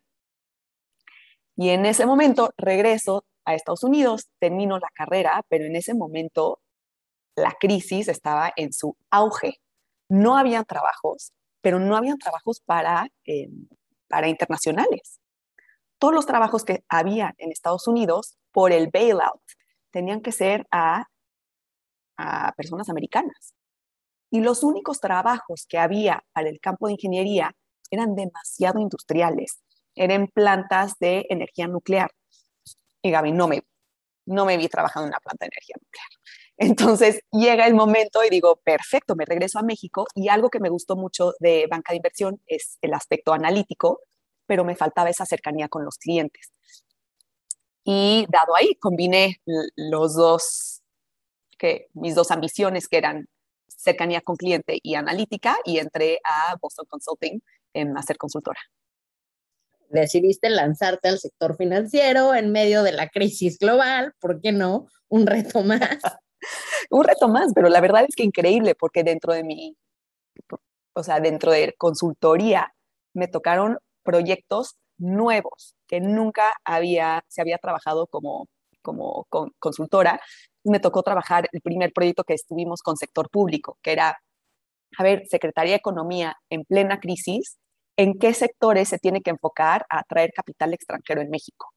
Y 1.57 1.71
en 1.71 1.87
ese 1.87 2.07
momento 2.07 2.53
regreso 2.57 3.25
a 3.45 3.55
Estados 3.55 3.85
Unidos, 3.85 4.29
termino 4.39 4.79
la 4.79 4.89
carrera, 4.95 5.45
pero 5.49 5.65
en 5.65 5.77
ese 5.77 5.95
momento 5.95 6.61
la 7.37 7.53
crisis 7.59 8.09
estaba 8.09 8.53
en 8.57 8.73
su 8.73 8.97
auge. 9.11 9.61
No 10.09 10.37
habían 10.37 10.65
trabajos, 10.65 11.33
pero 11.61 11.79
no 11.81 11.97
habían 11.97 12.19
trabajos 12.19 12.61
para, 12.61 13.09
eh, 13.25 13.49
para 14.09 14.29
internacionales. 14.29 15.21
Todos 16.05 16.15
los 16.15 16.27
trabajos 16.27 16.65
que 16.65 16.85
había 16.91 17.35
en 17.39 17.51
Estados 17.51 17.89
Unidos 17.89 18.37
por 18.53 18.73
el 18.73 18.91
bailout 18.93 19.41
tenían 19.91 20.21
que 20.21 20.33
ser 20.33 20.67
a, 20.71 21.09
personas 22.59 22.91
americanas. 22.91 23.55
Y 24.31 24.41
los 24.41 24.63
únicos 24.63 25.01
trabajos 25.01 25.65
que 25.67 25.79
había 25.79 26.23
para 26.35 26.51
el 26.51 26.61
campo 26.61 26.89
de 26.89 26.93
ingeniería 26.93 27.57
eran 27.91 28.15
demasiado 28.15 28.81
industriales 28.81 29.63
eran 29.95 30.29
plantas 30.29 30.93
de 31.01 31.25
energía 31.31 31.69
nuclear. 31.69 32.11
Y 33.01 33.11
Gaby, 33.11 33.33
no 33.33 33.49
me, 33.49 33.63
no 34.27 34.45
me 34.45 34.59
vi 34.59 34.69
trabajando 34.69 35.07
en 35.07 35.13
una 35.13 35.21
planta 35.21 35.47
de 35.47 35.53
energía 35.55 35.77
nuclear. 35.81 36.09
Entonces 36.59 37.21
llega 37.33 37.67
el 37.67 37.73
momento 37.73 38.23
y 38.23 38.29
digo, 38.29 38.57
perfecto, 38.63 39.17
me 39.17 39.25
regreso 39.25 39.59
a 39.59 39.63
México 39.63 40.07
y 40.15 40.29
algo 40.29 40.51
que 40.51 40.61
me 40.61 40.69
gustó 40.69 40.97
mucho 40.97 41.33
de 41.41 41.67
banca 41.67 41.95
de 41.95 41.97
inversión 41.97 42.43
es 42.47 42.77
el 42.83 42.93
aspecto 42.93 43.33
analítico, 43.33 44.01
pero 44.47 44.65
me 44.65 44.77
faltaba 44.77 45.11
esa 45.11 45.27
cercanía 45.27 45.69
con 45.69 45.85
los 45.85 45.97
clientes. 45.99 46.53
Y 47.85 48.27
dado 48.31 48.57
ahí, 48.57 48.75
combiné 48.77 49.41
los 49.77 50.15
dos, 50.15 50.83
que 51.59 51.89
mis 51.93 52.15
dos 52.15 52.31
ambiciones 52.31 52.89
que 52.89 52.99
eran 52.99 53.29
cercanía 53.69 54.21
con 54.23 54.37
cliente 54.37 54.79
y 54.83 54.95
analítica 54.95 55.57
y 55.65 55.79
entré 55.79 56.19
a 56.25 56.57
Boston 56.61 56.87
Consulting 56.89 57.43
en 57.75 57.97
hacer 57.99 58.17
consultora 58.17 58.61
decidiste 59.95 60.51
lanzarte 60.51 61.09
al 61.09 61.19
sector 61.19 61.57
financiero 61.57 62.35
en 62.35 62.53
medio 62.53 62.83
de 62.83 62.93
la 62.93 63.09
crisis 63.09 63.59
global, 63.59 64.13
¿por 64.21 64.41
qué 64.41 64.53
no? 64.53 64.89
Un 65.09 65.27
reto 65.27 65.63
más. 65.63 65.81
un 66.91 67.05
reto 67.05 67.29
más, 67.29 67.53
pero 67.55 67.69
la 67.69 67.81
verdad 67.81 68.05
es 68.07 68.15
que 68.15 68.25
increíble 68.25 68.75
porque 68.75 69.05
dentro 69.05 69.33
de 69.33 69.45
mi, 69.45 69.77
o 70.93 71.03
sea, 71.03 71.21
dentro 71.21 71.53
de 71.53 71.75
consultoría 71.79 72.75
me 73.15 73.29
tocaron 73.29 73.79
proyectos 74.05 74.77
nuevos 74.99 75.75
que 75.87 76.01
nunca 76.01 76.55
había, 76.65 77.25
se 77.29 77.41
había 77.41 77.59
trabajado 77.59 78.07
como, 78.07 78.49
como 78.83 79.27
consultora. 79.59 80.21
Me 80.65 80.81
tocó 80.81 81.03
trabajar 81.03 81.49
el 81.53 81.61
primer 81.61 81.93
proyecto 81.93 82.25
que 82.25 82.35
estuvimos 82.35 82.83
con 82.83 82.97
sector 82.97 83.29
público, 83.31 83.79
que 83.83 83.93
era, 83.93 84.19
a 84.97 85.03
ver, 85.03 85.27
Secretaría 85.29 85.73
de 85.73 85.79
Economía 85.79 86.37
en 86.51 86.65
plena 86.65 87.01
crisis, 87.01 87.59
en 87.97 88.19
qué 88.19 88.35
sectores 88.35 88.89
se 88.89 88.99
tiene 88.99 89.21
que 89.21 89.31
enfocar 89.31 89.87
a 89.89 90.01
atraer 90.01 90.33
capital 90.33 90.75
extranjero 90.75 91.21
en 91.21 91.31
México. 91.31 91.71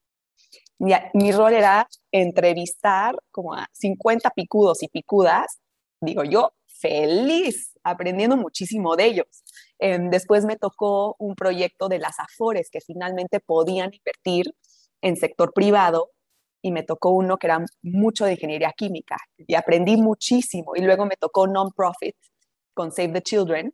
Mi, 0.78 0.92
mi, 1.14 1.32
rol 1.32 1.54
era 1.54 1.88
entrevistar 2.12 3.16
como 3.32 3.54
a 3.54 3.68
50 3.72 4.30
picudos 4.30 4.82
y 4.82 4.88
picudas, 4.88 5.58
digo 6.00 6.22
yo, 6.24 6.52
feliz, 6.80 7.78
aprendiendo 7.82 8.36
muchísimo 8.36 8.96
de 8.96 9.04
ellos. 9.06 9.44
Em, 9.78 10.10
después 10.10 10.44
me 10.44 10.56
tocó 10.56 11.16
un 11.18 11.34
proyecto 11.34 11.88
de 11.88 11.98
las 11.98 12.18
AFORES 12.18 12.70
que 12.70 12.80
finalmente 12.80 13.40
podían 13.40 13.92
invertir 13.92 14.54
en 15.02 15.16
sector 15.16 15.52
privado 15.52 16.10
y 16.62 16.72
me 16.72 16.82
tocó 16.82 17.10
uno 17.10 17.38
que 17.38 17.46
era 17.46 17.64
mucho 17.82 18.24
de 18.24 18.32
ingeniería 18.32 18.72
química 18.76 19.16
y 19.36 19.54
aprendí 19.54 19.96
muchísimo. 19.96 20.72
Y 20.76 20.82
luego 20.82 21.06
me 21.06 21.16
tocó 21.16 21.46
non-profit 21.46 22.16
con 22.74 22.92
Save 22.92 23.12
the 23.12 23.22
Children, 23.22 23.72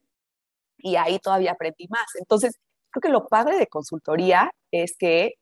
y 0.85 0.97
ahí 0.97 1.19
todavía 1.19 1.53
aprendí 1.53 1.89
más. 1.89 2.07
Entonces, 2.19 2.59
creo 2.91 3.01
que 3.01 3.09
lo 3.09 3.27
padre 3.27 3.59
de 3.59 3.67
consultoría 3.67 4.51
es 4.71 4.97
que 4.99 5.35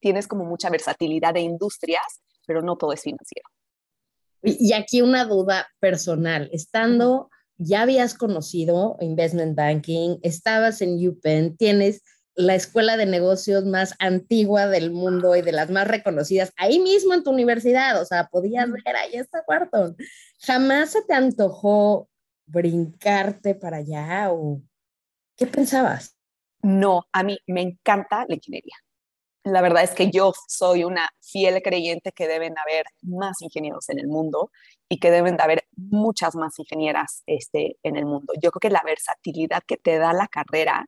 tienes 0.00 0.28
como 0.28 0.44
mucha 0.44 0.70
versatilidad 0.70 1.34
de 1.34 1.40
industrias, 1.40 2.20
pero 2.46 2.62
no 2.62 2.76
todo 2.76 2.92
es 2.92 3.02
financiero. 3.02 3.48
Y 4.42 4.72
aquí 4.72 5.02
una 5.02 5.24
duda 5.24 5.68
personal, 5.80 6.48
estando, 6.52 7.30
ya 7.58 7.82
habías 7.82 8.14
conocido 8.14 8.96
investment 9.00 9.56
banking, 9.56 10.18
estabas 10.22 10.80
en 10.80 11.06
UPenn, 11.06 11.56
tienes 11.56 12.02
la 12.34 12.54
escuela 12.54 12.96
de 12.96 13.06
negocios 13.06 13.66
más 13.66 13.94
antigua 13.98 14.66
del 14.66 14.92
mundo 14.92 15.36
y 15.36 15.42
de 15.42 15.52
las 15.52 15.70
más 15.70 15.86
reconocidas, 15.86 16.52
ahí 16.56 16.78
mismo 16.78 17.12
en 17.12 17.22
tu 17.22 17.30
universidad, 17.30 18.00
o 18.00 18.04
sea, 18.04 18.28
podías 18.28 18.70
ver, 18.70 18.96
ahí 18.96 19.14
está 19.14 19.42
Wharton. 19.46 19.96
¿Jamás 20.40 20.90
se 20.90 21.02
te 21.02 21.12
antojó 21.12 22.08
brincarte 22.46 23.54
para 23.54 23.78
allá 23.78 24.32
o 24.32 24.62
¿Qué 25.40 25.46
pensabas? 25.46 26.18
No, 26.62 27.06
a 27.12 27.22
mí 27.22 27.38
me 27.46 27.62
encanta 27.62 28.26
la 28.28 28.34
ingeniería. 28.34 28.74
La 29.44 29.62
verdad 29.62 29.82
es 29.82 29.92
que 29.92 30.10
yo 30.10 30.32
soy 30.48 30.84
una 30.84 31.08
fiel 31.20 31.62
creyente 31.62 32.12
que 32.12 32.28
deben 32.28 32.58
haber 32.58 32.84
más 33.02 33.40
ingenieros 33.40 33.88
en 33.88 33.98
el 33.98 34.06
mundo 34.06 34.50
y 34.88 34.98
que 34.98 35.10
deben 35.10 35.36
de 35.36 35.42
haber 35.42 35.64
muchas 35.76 36.34
más 36.34 36.58
ingenieras 36.58 37.22
este, 37.26 37.78
en 37.82 37.96
el 37.96 38.04
mundo. 38.04 38.34
Yo 38.42 38.50
creo 38.50 38.60
que 38.60 38.70
la 38.70 38.82
versatilidad 38.84 39.62
que 39.66 39.78
te 39.78 39.98
da 39.98 40.12
la 40.12 40.28
carrera 40.28 40.86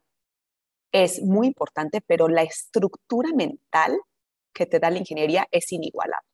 es 0.92 1.22
muy 1.22 1.46
importante, 1.46 2.02
pero 2.02 2.28
la 2.28 2.42
estructura 2.42 3.30
mental 3.34 3.98
que 4.52 4.66
te 4.66 4.78
da 4.78 4.90
la 4.90 4.98
ingeniería 4.98 5.48
es 5.50 5.72
inigualable. 5.72 6.28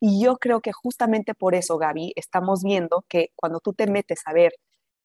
Y 0.00 0.22
yo 0.22 0.36
creo 0.38 0.60
que 0.60 0.72
justamente 0.72 1.34
por 1.34 1.54
eso, 1.54 1.78
Gaby, 1.78 2.12
estamos 2.16 2.62
viendo 2.64 3.04
que 3.08 3.30
cuando 3.36 3.60
tú 3.60 3.72
te 3.72 3.86
metes 3.86 4.20
a 4.26 4.32
ver, 4.32 4.52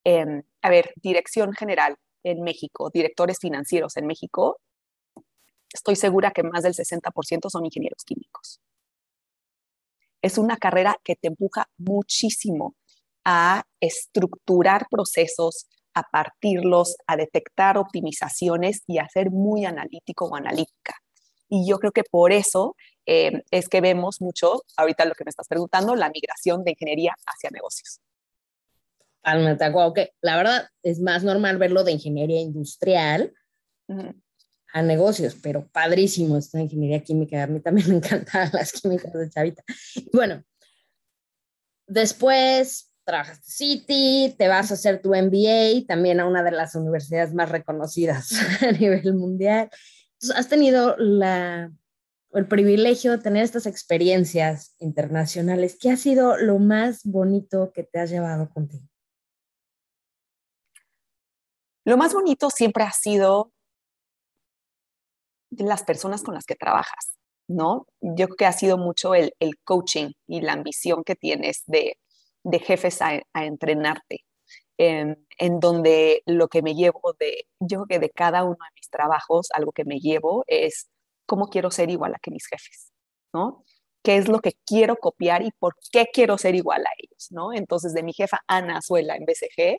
em, 0.03 0.43
a 0.61 0.69
ver, 0.69 0.91
dirección 0.95 1.53
general, 1.53 1.97
en 2.23 2.41
México, 2.43 2.89
directores 2.93 3.39
financieros 3.39 3.97
en 3.97 4.05
México, 4.05 4.59
estoy 5.73 5.95
segura 5.95 6.31
que 6.31 6.43
más 6.43 6.63
del 6.63 6.73
60% 6.73 7.49
son 7.49 7.65
ingenieros 7.65 8.03
químicos. 8.03 8.61
Es 10.21 10.37
una 10.37 10.57
carrera 10.57 10.97
que 11.03 11.15
te 11.15 11.29
empuja 11.29 11.67
muchísimo 11.77 12.75
a 13.25 13.63
estructurar 13.79 14.87
procesos, 14.89 15.67
a 15.93 16.03
partirlos, 16.03 16.95
a 17.07 17.15
detectar 17.17 17.77
optimizaciones 17.77 18.83
y 18.87 18.99
a 18.99 19.07
ser 19.09 19.31
muy 19.31 19.65
analítico 19.65 20.25
o 20.25 20.35
analítica. 20.35 20.95
Y 21.49 21.67
yo 21.67 21.79
creo 21.79 21.91
que 21.91 22.03
por 22.03 22.31
eso 22.31 22.75
eh, 23.05 23.43
es 23.51 23.67
que 23.67 23.81
vemos 23.81 24.21
mucho, 24.21 24.61
ahorita 24.77 25.05
lo 25.05 25.15
que 25.15 25.25
me 25.25 25.29
estás 25.29 25.47
preguntando, 25.47 25.95
la 25.95 26.09
migración 26.09 26.63
de 26.63 26.71
ingeniería 26.71 27.13
hacia 27.25 27.49
negocios. 27.49 27.99
Totalmente 29.21 29.65
acuerdo. 29.65 29.93
Que 29.93 30.11
la 30.21 30.37
verdad 30.37 30.69
es 30.81 30.99
más 30.99 31.23
normal 31.23 31.57
verlo 31.57 31.83
de 31.83 31.91
ingeniería 31.91 32.39
industrial 32.39 33.33
a 34.73 34.81
negocios, 34.81 35.35
pero 35.41 35.67
padrísimo 35.67 36.37
esta 36.37 36.59
ingeniería 36.59 37.03
química. 37.03 37.43
A 37.43 37.47
mí 37.47 37.59
también 37.59 37.87
me 37.89 37.95
encantan 37.97 38.49
las 38.53 38.71
químicas 38.71 39.13
de 39.13 39.29
Chavita. 39.29 39.63
bueno, 40.13 40.43
después 41.87 42.91
trabajas 43.03 43.37
en 43.39 43.43
City, 43.43 44.35
te 44.37 44.47
vas 44.47 44.71
a 44.71 44.75
hacer 44.75 45.01
tu 45.01 45.09
MBA 45.09 45.85
también 45.87 46.19
a 46.19 46.27
una 46.27 46.43
de 46.43 46.51
las 46.51 46.75
universidades 46.75 47.33
más 47.33 47.49
reconocidas 47.49 48.31
a 48.61 48.71
nivel 48.71 49.13
mundial. 49.13 49.69
Entonces, 50.13 50.37
has 50.37 50.47
tenido 50.47 50.95
la, 50.97 51.71
el 52.33 52.47
privilegio 52.47 53.11
de 53.11 53.17
tener 53.17 53.43
estas 53.43 53.65
experiencias 53.65 54.75
internacionales. 54.79 55.77
¿Qué 55.79 55.91
ha 55.91 55.97
sido 55.97 56.37
lo 56.37 56.59
más 56.59 57.01
bonito 57.03 57.71
que 57.73 57.83
te 57.83 57.99
has 57.99 58.09
llevado 58.09 58.49
contigo? 58.49 58.87
Lo 61.83 61.97
más 61.97 62.13
bonito 62.13 62.49
siempre 62.51 62.83
ha 62.83 62.91
sido 62.91 63.51
las 65.51 65.83
personas 65.83 66.23
con 66.23 66.33
las 66.33 66.45
que 66.45 66.55
trabajas. 66.55 67.15
¿no? 67.51 67.87
Yo 68.01 68.27
creo 68.27 68.35
que 68.37 68.45
ha 68.45 68.53
sido 68.53 68.77
mucho 68.77 69.13
el, 69.15 69.33
coaching 69.63 70.11
y 70.27 70.41
la 70.41 70.53
ambición 70.53 71.03
que 71.03 71.15
tienes 71.15 71.63
de, 71.67 71.97
jefes 72.59 73.01
a, 73.01 73.21
entrenarte, 73.33 74.25
en, 74.77 75.17
donde 75.59 76.23
lo 76.25 76.47
que 76.47 76.61
me 76.61 76.73
llevo 76.73 77.15
de, 77.19 77.45
yo 77.59 77.83
creo 77.83 77.87
que 77.87 77.99
de 77.99 78.09
cada 78.09 78.43
uno 78.43 78.53
de 78.53 78.75
mis 78.75 78.89
trabajos, 78.89 79.49
algo 79.53 79.71
que 79.71 79.85
me 79.85 79.99
llevo 79.99 80.43
es 80.47 80.89
cómo 81.25 81.47
quiero 81.47 81.71
ser 81.71 81.89
igual 81.89 82.15
a 82.15 82.19
que 82.19 82.31
mis 82.31 82.47
jefes, 82.47 82.91
¿no? 83.33 83.63
qué 84.03 84.17
es 84.17 84.27
lo 84.27 84.39
que 84.39 84.53
quiero 84.65 84.95
copiar 84.95 85.43
y 85.43 85.51
por 85.51 85.75
qué 85.91 86.07
quiero 86.11 86.37
ser 86.37 86.55
igual 86.55 86.81
a 86.85 86.89
ellos, 86.97 87.27
¿no? 87.29 87.53
Entonces, 87.53 87.93
de 87.93 88.03
mi 88.03 88.13
jefa 88.13 88.39
Ana 88.47 88.77
Azuela 88.77 89.15
en 89.15 89.25
BCG, 89.25 89.77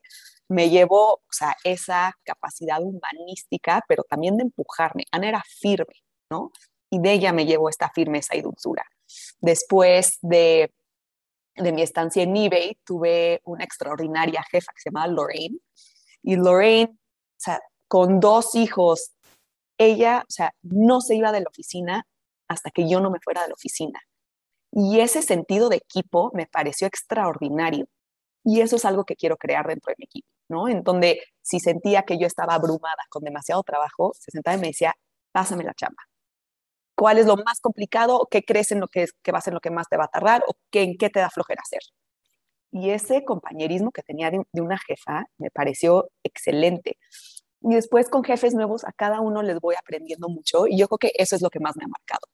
me 0.53 0.71
llevo, 0.71 1.15
o 1.15 1.23
sea, 1.31 1.57
esa 1.65 2.17
capacidad 2.25 2.81
humanística, 2.81 3.83
pero 3.89 4.05
también 4.05 4.37
de 4.37 4.45
empujarme. 4.45 5.05
Ana 5.11 5.29
era 5.29 5.43
firme, 5.61 5.95
¿no? 6.31 6.53
Y 6.91 7.01
de 7.01 7.13
ella 7.13 7.33
me 7.33 7.47
llevo 7.47 7.69
esta 7.69 7.91
firmeza 7.91 8.37
y 8.37 8.43
dulzura. 8.43 8.85
Después 9.41 10.19
de, 10.21 10.73
de 11.57 11.73
mi 11.73 11.83
estancia 11.83 12.23
en 12.23 12.37
eBay, 12.37 12.79
tuve 12.85 13.41
una 13.45 13.65
extraordinaria 13.65 14.43
jefa 14.51 14.73
que 14.73 14.81
se 14.81 14.91
llamaba 14.91 15.09
Lorraine. 15.09 15.59
Y 16.23 16.37
Lorraine, 16.37 16.93
o 16.93 17.39
sea, 17.39 17.61
con 17.89 18.21
dos 18.21 18.55
hijos, 18.55 19.13
ella, 19.79 20.25
o 20.29 20.31
sea, 20.31 20.55
no 20.63 21.01
se 21.01 21.17
iba 21.17 21.33
de 21.33 21.41
la 21.41 21.49
oficina 21.49 22.07
hasta 22.49 22.71
que 22.71 22.89
yo 22.89 23.01
no 23.01 23.11
me 23.11 23.21
fuera 23.21 23.43
de 23.43 23.49
la 23.49 23.55
oficina. 23.55 24.01
Y 24.71 25.01
ese 25.01 25.23
sentido 25.23 25.69
de 25.69 25.77
equipo 25.77 26.31
me 26.35 26.47
pareció 26.47 26.87
extraordinario. 26.87 27.87
Y 28.45 28.61
eso 28.61 28.77
es 28.77 28.85
algo 28.85 29.05
que 29.05 29.17
quiero 29.17 29.37
crear 29.37 29.67
dentro 29.67 29.91
de 29.91 29.97
mi 29.99 30.05
equipo, 30.05 30.29
¿no? 30.49 30.69
En 30.69 30.83
donde 30.83 31.21
si 31.43 31.61
sentía 31.61 32.03
que 32.03 32.19
yo 32.19 32.27
estaba 32.27 32.55
abrumada 32.55 33.03
con 33.09 33.25
demasiado 33.25 33.63
trabajo, 33.63 34.13
se 34.19 34.31
sentaba 34.31 34.57
y 34.57 34.61
me 34.61 34.69
decía, 34.69 34.95
pásame 35.33 35.65
la 35.65 35.75
chamba. 35.75 36.03
¿Cuál 36.95 37.19
es 37.19 37.27
lo 37.27 37.37
más 37.37 37.61
complicado? 37.61 38.29
¿Qué 38.31 38.43
crees 38.43 38.71
en 38.73 38.81
lo 38.81 38.89
que, 38.89 39.07
que 39.23 39.33
va 39.33 39.39
a 39.39 39.43
ser 39.43 39.55
lo 39.55 39.61
que 39.61 39.71
más 39.71 39.89
te 39.89 39.97
va 39.97 40.05
a 40.05 40.09
tardar? 40.09 40.45
¿O 40.47 40.55
qué, 40.71 40.83
en 40.83 40.97
qué 40.97 41.11
te 41.11 41.21
da 41.21 41.31
flojera 41.31 41.63
hacer? 41.63 41.81
Y 42.71 42.91
ese 42.91 43.25
compañerismo 43.25 43.91
que 43.91 44.03
tenía 44.03 44.31
de, 44.31 44.43
de 44.53 44.61
una 44.61 44.79
jefa 44.79 45.25
me 45.39 45.51
pareció 45.51 46.11
excelente. 46.23 46.99
Y 47.61 47.75
después 47.75 48.09
con 48.09 48.25
jefes 48.25 48.55
nuevos, 48.55 48.85
a 48.85 48.93
cada 48.93 49.21
uno 49.21 49.43
les 49.43 49.61
voy 49.61 49.75
aprendiendo 49.79 50.29
mucho 50.29 50.67
y 50.67 50.79
yo 50.79 50.89
creo 50.89 50.99
que 50.99 51.13
eso 51.17 51.37
es 51.37 51.43
lo 51.43 51.51
que 51.51 51.61
más 51.61 51.77
me 51.77 51.85
ha 51.85 51.89
marcado. 51.89 52.27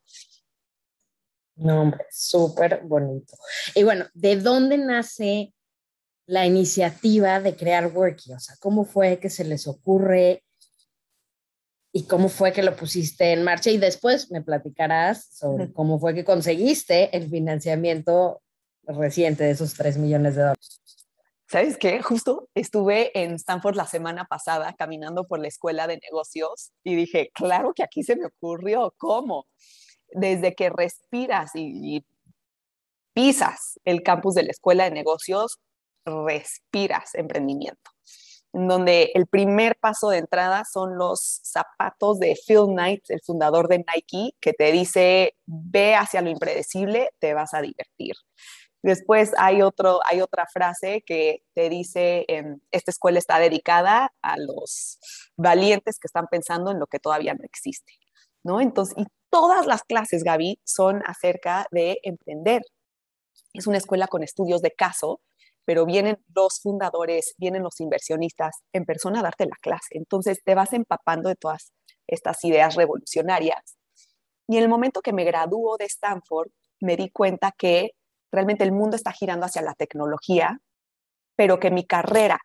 No, 1.57 1.83
hombre, 1.83 2.07
súper 2.11 2.83
bonito. 2.85 3.37
Y 3.75 3.83
bueno, 3.83 4.07
¿de 4.15 4.37
dónde 4.37 4.79
nace 4.79 5.53
la 6.29 6.47
iniciativa 6.47 7.41
de 7.41 7.57
crear 7.57 7.89
Worky? 7.89 8.33
O 8.33 8.39
sea, 8.39 8.55
¿cómo 8.61 8.85
fue 8.85 9.19
que 9.19 9.31
se 9.31 9.45
les 9.45 9.67
ocurre 9.67 10.45
y 11.93 12.05
cómo 12.07 12.29
fue 12.29 12.53
que 12.53 12.63
lo 12.63 12.77
pusiste 12.77 13.33
en 13.33 13.43
marcha? 13.43 13.71
Y 13.71 13.79
después 13.79 14.31
me 14.31 14.43
platicarás 14.43 15.27
sobre 15.33 15.73
cómo 15.73 15.99
fue 15.99 16.15
que 16.15 16.25
conseguiste 16.25 17.17
el 17.17 17.29
financiamiento 17.29 18.43
reciente 18.85 19.45
de 19.45 19.51
esos 19.51 19.75
3 19.75 19.99
millones 19.99 20.37
de 20.37 20.43
dólares. 20.43 20.81
¿Sabes 21.51 21.79
qué? 21.79 22.03
Justo 22.03 22.49
estuve 22.55 23.11
en 23.19 23.35
Stanford 23.35 23.75
la 23.75 23.87
semana 23.87 24.27
pasada 24.27 24.75
caminando 24.79 25.27
por 25.27 25.41
la 25.41 25.49
escuela 25.49 25.87
de 25.87 25.99
negocios 25.99 26.73
y 26.85 26.95
dije, 26.95 27.31
claro 27.35 27.73
que 27.75 27.83
aquí 27.83 28.03
se 28.03 28.17
me 28.17 28.27
ocurrió, 28.27 28.95
¿cómo? 28.99 29.47
desde 30.13 30.55
que 30.55 30.71
respiras 30.71 31.51
y, 31.55 32.05
pisas 33.15 33.81
el 33.85 34.05
campus 34.05 34.37
de 34.37 34.45
la 34.45 34.53
escuela 34.53 34.85
de 34.85 34.93
negocios, 34.93 35.59
respiras 36.09 37.15
emprendimiento 37.15 37.91
en 38.53 38.67
donde 38.67 39.11
el 39.15 39.27
primer 39.27 39.77
paso 39.77 40.11
de 40.11 40.19
entrada 40.19 40.65
son 40.65 40.97
los 40.97 41.41
zapatos 41.43 42.19
de 42.19 42.37
Phil 42.47 42.67
Knight, 42.67 43.05
el 43.09 43.21
fundador 43.23 43.69
de 43.69 43.79
Nike, 43.79 44.35
que 44.41 44.53
te 44.53 44.73
dice, 44.73 45.35
ve 45.47 45.95
hacia 45.95 46.23
lo 46.23 46.31
impredecible, 46.31 47.11
te 47.19 47.35
vas 47.35 47.55
a 47.55 47.61
divertir. 47.61 48.15
Después 48.83 49.33
hay, 49.37 49.61
otro, 49.61 50.01
hay 50.05 50.21
otra 50.21 50.47
frase 50.53 51.03
que 51.05 51.43
te 51.53 51.69
dice, 51.69 52.25
esta 52.71 52.91
escuela 52.91 53.19
está 53.19 53.39
dedicada 53.39 54.13
a 54.23 54.39
los 54.39 54.99
valientes 55.37 55.99
que 55.99 56.07
están 56.07 56.27
pensando 56.31 56.71
en 56.71 56.79
lo 56.79 56.87
que 56.87 57.01
todavía 57.01 57.35
no 57.35 57.45
existe. 57.45 57.93
¿no? 58.45 58.61
Entonces, 58.61 58.97
y 58.97 59.05
todas 59.31 59.67
las 59.67 59.83
clases, 59.83 60.23
Gaby, 60.23 60.61
son 60.65 61.03
acerca 61.07 61.67
de 61.73 61.99
emprender. 62.03 62.63
Es 63.53 63.67
una 63.67 63.79
escuela 63.79 64.07
con 64.07 64.23
estudios 64.23 64.63
de 64.63 64.71
caso, 64.71 65.21
pero 65.69 65.85
vienen 65.85 66.17
los 66.35 66.61
fundadores, 66.63 67.35
vienen 67.37 67.63
los 67.63 67.79
inversionistas 67.79 68.63
en 68.73 68.87
persona 68.87 69.21
a 69.21 69.25
darte 69.25 69.45
la 69.45 69.57
clase. 69.61 69.91
Entonces 69.91 70.41
te 70.43 70.55
vas 70.55 70.73
empapando 70.73 71.29
de 71.29 71.37
todas 71.37 71.75
estas 72.07 72.43
ideas 72.45 72.75
revolucionarias. 72.75 73.77
Y 74.47 74.57
en 74.57 74.63
el 74.63 74.71
momento 74.71 75.03
que 75.03 75.13
me 75.13 75.25
graduó 75.25 75.77
de 75.77 75.85
Stanford, 75.85 76.49
me 76.81 76.97
di 76.97 77.11
cuenta 77.11 77.53
que 77.53 77.91
realmente 78.33 78.65
el 78.65 78.73
mundo 78.73 78.97
está 78.97 79.13
girando 79.13 79.45
hacia 79.45 79.61
la 79.61 79.75
tecnología, 79.75 80.59
pero 81.37 81.61
que 81.61 81.71
mi 81.71 81.85
carrera, 81.85 82.41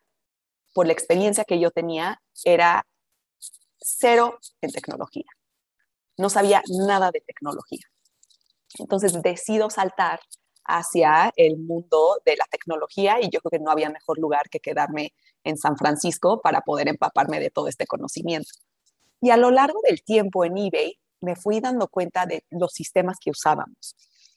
por 0.74 0.86
la 0.86 0.92
experiencia 0.92 1.46
que 1.46 1.58
yo 1.58 1.70
tenía, 1.70 2.20
era 2.44 2.84
cero 3.78 4.38
en 4.60 4.70
tecnología 4.70 5.24
no 6.16 6.28
sabía 6.30 6.62
nada 6.86 7.10
de 7.10 7.20
tecnología. 7.20 7.86
Entonces 8.78 9.20
decido 9.22 9.70
saltar 9.70 10.20
hacia 10.64 11.32
el 11.36 11.58
mundo 11.58 12.20
de 12.24 12.36
la 12.36 12.46
tecnología 12.50 13.18
y 13.20 13.30
yo 13.30 13.40
creo 13.40 13.50
que 13.50 13.64
no 13.64 13.70
había 13.70 13.90
mejor 13.90 14.18
lugar 14.18 14.48
que 14.50 14.60
quedarme 14.60 15.12
en 15.44 15.56
San 15.56 15.76
Francisco 15.76 16.40
para 16.42 16.62
poder 16.62 16.88
empaparme 16.88 17.40
de 17.40 17.50
todo 17.50 17.68
este 17.68 17.86
conocimiento. 17.86 18.50
Y 19.20 19.30
a 19.30 19.36
lo 19.36 19.50
largo 19.50 19.80
del 19.82 20.02
tiempo 20.02 20.44
en 20.44 20.56
eBay 20.56 20.98
me 21.20 21.36
fui 21.36 21.60
dando 21.60 21.88
cuenta 21.88 22.26
de 22.26 22.44
los 22.50 22.72
sistemas 22.72 23.18
que 23.20 23.30
usábamos. 23.30 23.94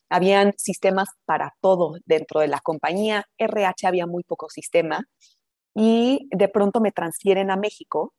Habían 0.10 0.54
sistemas 0.58 1.10
para 1.26 1.54
todo 1.62 1.98
dentro 2.06 2.40
de 2.40 2.48
la 2.48 2.60
compañía, 2.62 3.26
RH 3.38 3.88
había 3.88 4.08
muy 4.08 4.24
poco 4.24 4.50
sistema 4.50 5.04
y 5.74 6.28
de 6.32 6.48
pronto 6.48 6.80
me 6.80 6.92
transfieren 6.92 7.52
a 7.52 7.58
México 7.58 8.14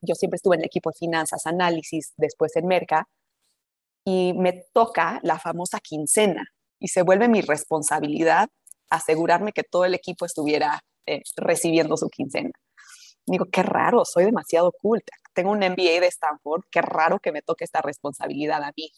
yo 0.00 0.14
siempre 0.14 0.36
estuve 0.36 0.56
en 0.56 0.62
el 0.62 0.66
equipo 0.66 0.90
de 0.90 0.98
finanzas, 0.98 1.46
análisis, 1.46 2.12
después 2.16 2.54
en 2.56 2.66
Merca, 2.66 3.08
y 4.04 4.32
me 4.34 4.64
toca 4.72 5.20
la 5.22 5.38
famosa 5.38 5.80
quincena 5.80 6.44
y 6.78 6.88
se 6.88 7.02
vuelve 7.02 7.28
mi 7.28 7.40
responsabilidad 7.40 8.48
asegurarme 8.90 9.52
que 9.52 9.64
todo 9.64 9.84
el 9.84 9.94
equipo 9.94 10.24
estuviera 10.24 10.82
eh, 11.06 11.22
recibiendo 11.36 11.96
su 11.96 12.08
quincena. 12.08 12.50
Digo, 13.26 13.46
qué 13.52 13.62
raro, 13.62 14.04
soy 14.04 14.24
demasiado 14.24 14.72
cool. 14.72 15.02
Tengo 15.34 15.50
un 15.50 15.58
MBA 15.58 16.00
de 16.00 16.06
Stanford, 16.06 16.62
qué 16.70 16.80
raro 16.80 17.18
que 17.18 17.32
me 17.32 17.42
toque 17.42 17.64
esta 17.64 17.82
responsabilidad 17.82 18.62
a 18.62 18.72
mí. 18.76 18.90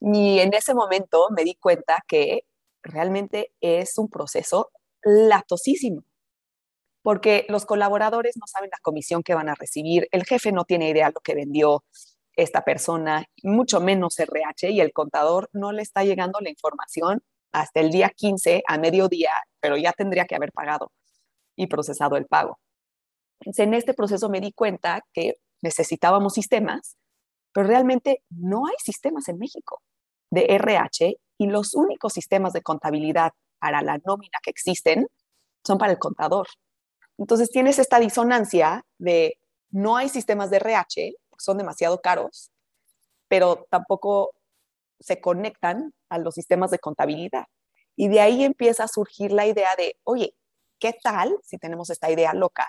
Y 0.00 0.38
en 0.38 0.54
ese 0.54 0.74
momento 0.74 1.28
me 1.36 1.42
di 1.42 1.56
cuenta 1.56 2.04
que 2.06 2.44
realmente 2.82 3.52
es 3.60 3.98
un 3.98 4.08
proceso 4.08 4.70
latosísimo 5.02 6.04
porque 7.06 7.46
los 7.48 7.66
colaboradores 7.66 8.36
no 8.36 8.48
saben 8.48 8.68
la 8.68 8.80
comisión 8.82 9.22
que 9.22 9.36
van 9.36 9.48
a 9.48 9.54
recibir, 9.54 10.08
el 10.10 10.24
jefe 10.24 10.50
no 10.50 10.64
tiene 10.64 10.90
idea 10.90 11.06
de 11.06 11.12
lo 11.12 11.20
que 11.20 11.36
vendió 11.36 11.84
esta 12.36 12.62
persona, 12.62 13.24
mucho 13.42 13.80
menos 13.80 14.18
RH, 14.18 14.70
y 14.70 14.80
el 14.80 14.92
contador 14.92 15.48
no 15.52 15.72
le 15.72 15.82
está 15.82 16.04
llegando 16.04 16.38
la 16.40 16.50
información 16.50 17.22
hasta 17.52 17.80
el 17.80 17.90
día 17.90 18.10
15 18.10 18.62
a 18.66 18.78
mediodía, 18.78 19.30
pero 19.60 19.76
ya 19.76 19.92
tendría 19.92 20.26
que 20.26 20.36
haber 20.36 20.52
pagado 20.52 20.92
y 21.56 21.66
procesado 21.66 22.16
el 22.16 22.26
pago. 22.26 22.58
en 23.40 23.74
este 23.74 23.94
proceso 23.94 24.28
me 24.28 24.40
di 24.40 24.52
cuenta 24.52 25.02
que 25.12 25.36
necesitábamos 25.62 26.34
sistemas, 26.34 26.96
pero 27.52 27.66
realmente 27.66 28.22
no 28.30 28.66
hay 28.66 28.74
sistemas 28.78 29.28
en 29.28 29.38
México 29.38 29.80
de 30.30 30.46
RH 30.54 31.16
y 31.38 31.46
los 31.46 31.74
únicos 31.74 32.12
sistemas 32.12 32.52
de 32.52 32.62
contabilidad 32.62 33.32
para 33.58 33.82
la 33.82 33.98
nómina 34.04 34.38
que 34.42 34.50
existen 34.50 35.06
son 35.64 35.78
para 35.78 35.92
el 35.92 35.98
contador. 35.98 36.46
Entonces 37.18 37.50
tienes 37.50 37.78
esta 37.78 37.98
disonancia 37.98 38.84
de 38.98 39.38
no 39.70 39.96
hay 39.96 40.08
sistemas 40.08 40.50
de 40.50 40.58
RH, 40.58 41.14
son 41.38 41.58
demasiado 41.58 42.00
caros, 42.00 42.50
pero 43.28 43.66
tampoco 43.70 44.32
se 45.00 45.20
conectan 45.20 45.92
a 46.08 46.18
los 46.18 46.34
sistemas 46.34 46.70
de 46.70 46.78
contabilidad. 46.78 47.44
Y 47.96 48.08
de 48.08 48.20
ahí 48.20 48.44
empieza 48.44 48.84
a 48.84 48.88
surgir 48.88 49.32
la 49.32 49.46
idea 49.46 49.70
de, 49.76 49.96
oye, 50.04 50.34
¿qué 50.78 50.94
tal 51.02 51.38
si 51.42 51.58
tenemos 51.58 51.90
esta 51.90 52.10
idea 52.10 52.34
loca 52.34 52.68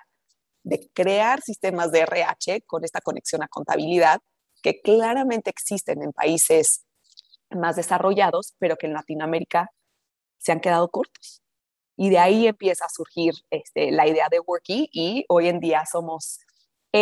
de 0.63 0.89
crear 0.93 1.41
sistemas 1.41 1.91
de 1.91 2.01
RH 2.01 2.61
con 2.65 2.83
esta 2.83 3.01
conexión 3.01 3.43
a 3.43 3.47
contabilidad 3.47 4.21
que 4.61 4.81
claramente 4.81 5.49
existen 5.49 6.01
en 6.01 6.11
países 6.11 6.85
más 7.49 7.75
desarrollados, 7.75 8.55
pero 8.59 8.75
que 8.75 8.87
en 8.87 8.93
Latinoamérica 8.93 9.71
se 10.37 10.51
han 10.51 10.59
quedado 10.59 10.89
cortos? 10.89 11.41
Y 11.95 12.09
de 12.09 12.19
ahí 12.19 12.47
empieza 12.47 12.85
a 12.85 12.89
surgir 12.89 13.33
este, 13.49 13.91
la 13.91 14.07
idea 14.07 14.27
de 14.29 14.39
Worky 14.39 14.89
y 14.91 15.25
hoy 15.29 15.47
en 15.47 15.59
día 15.59 15.83
somos 15.91 16.39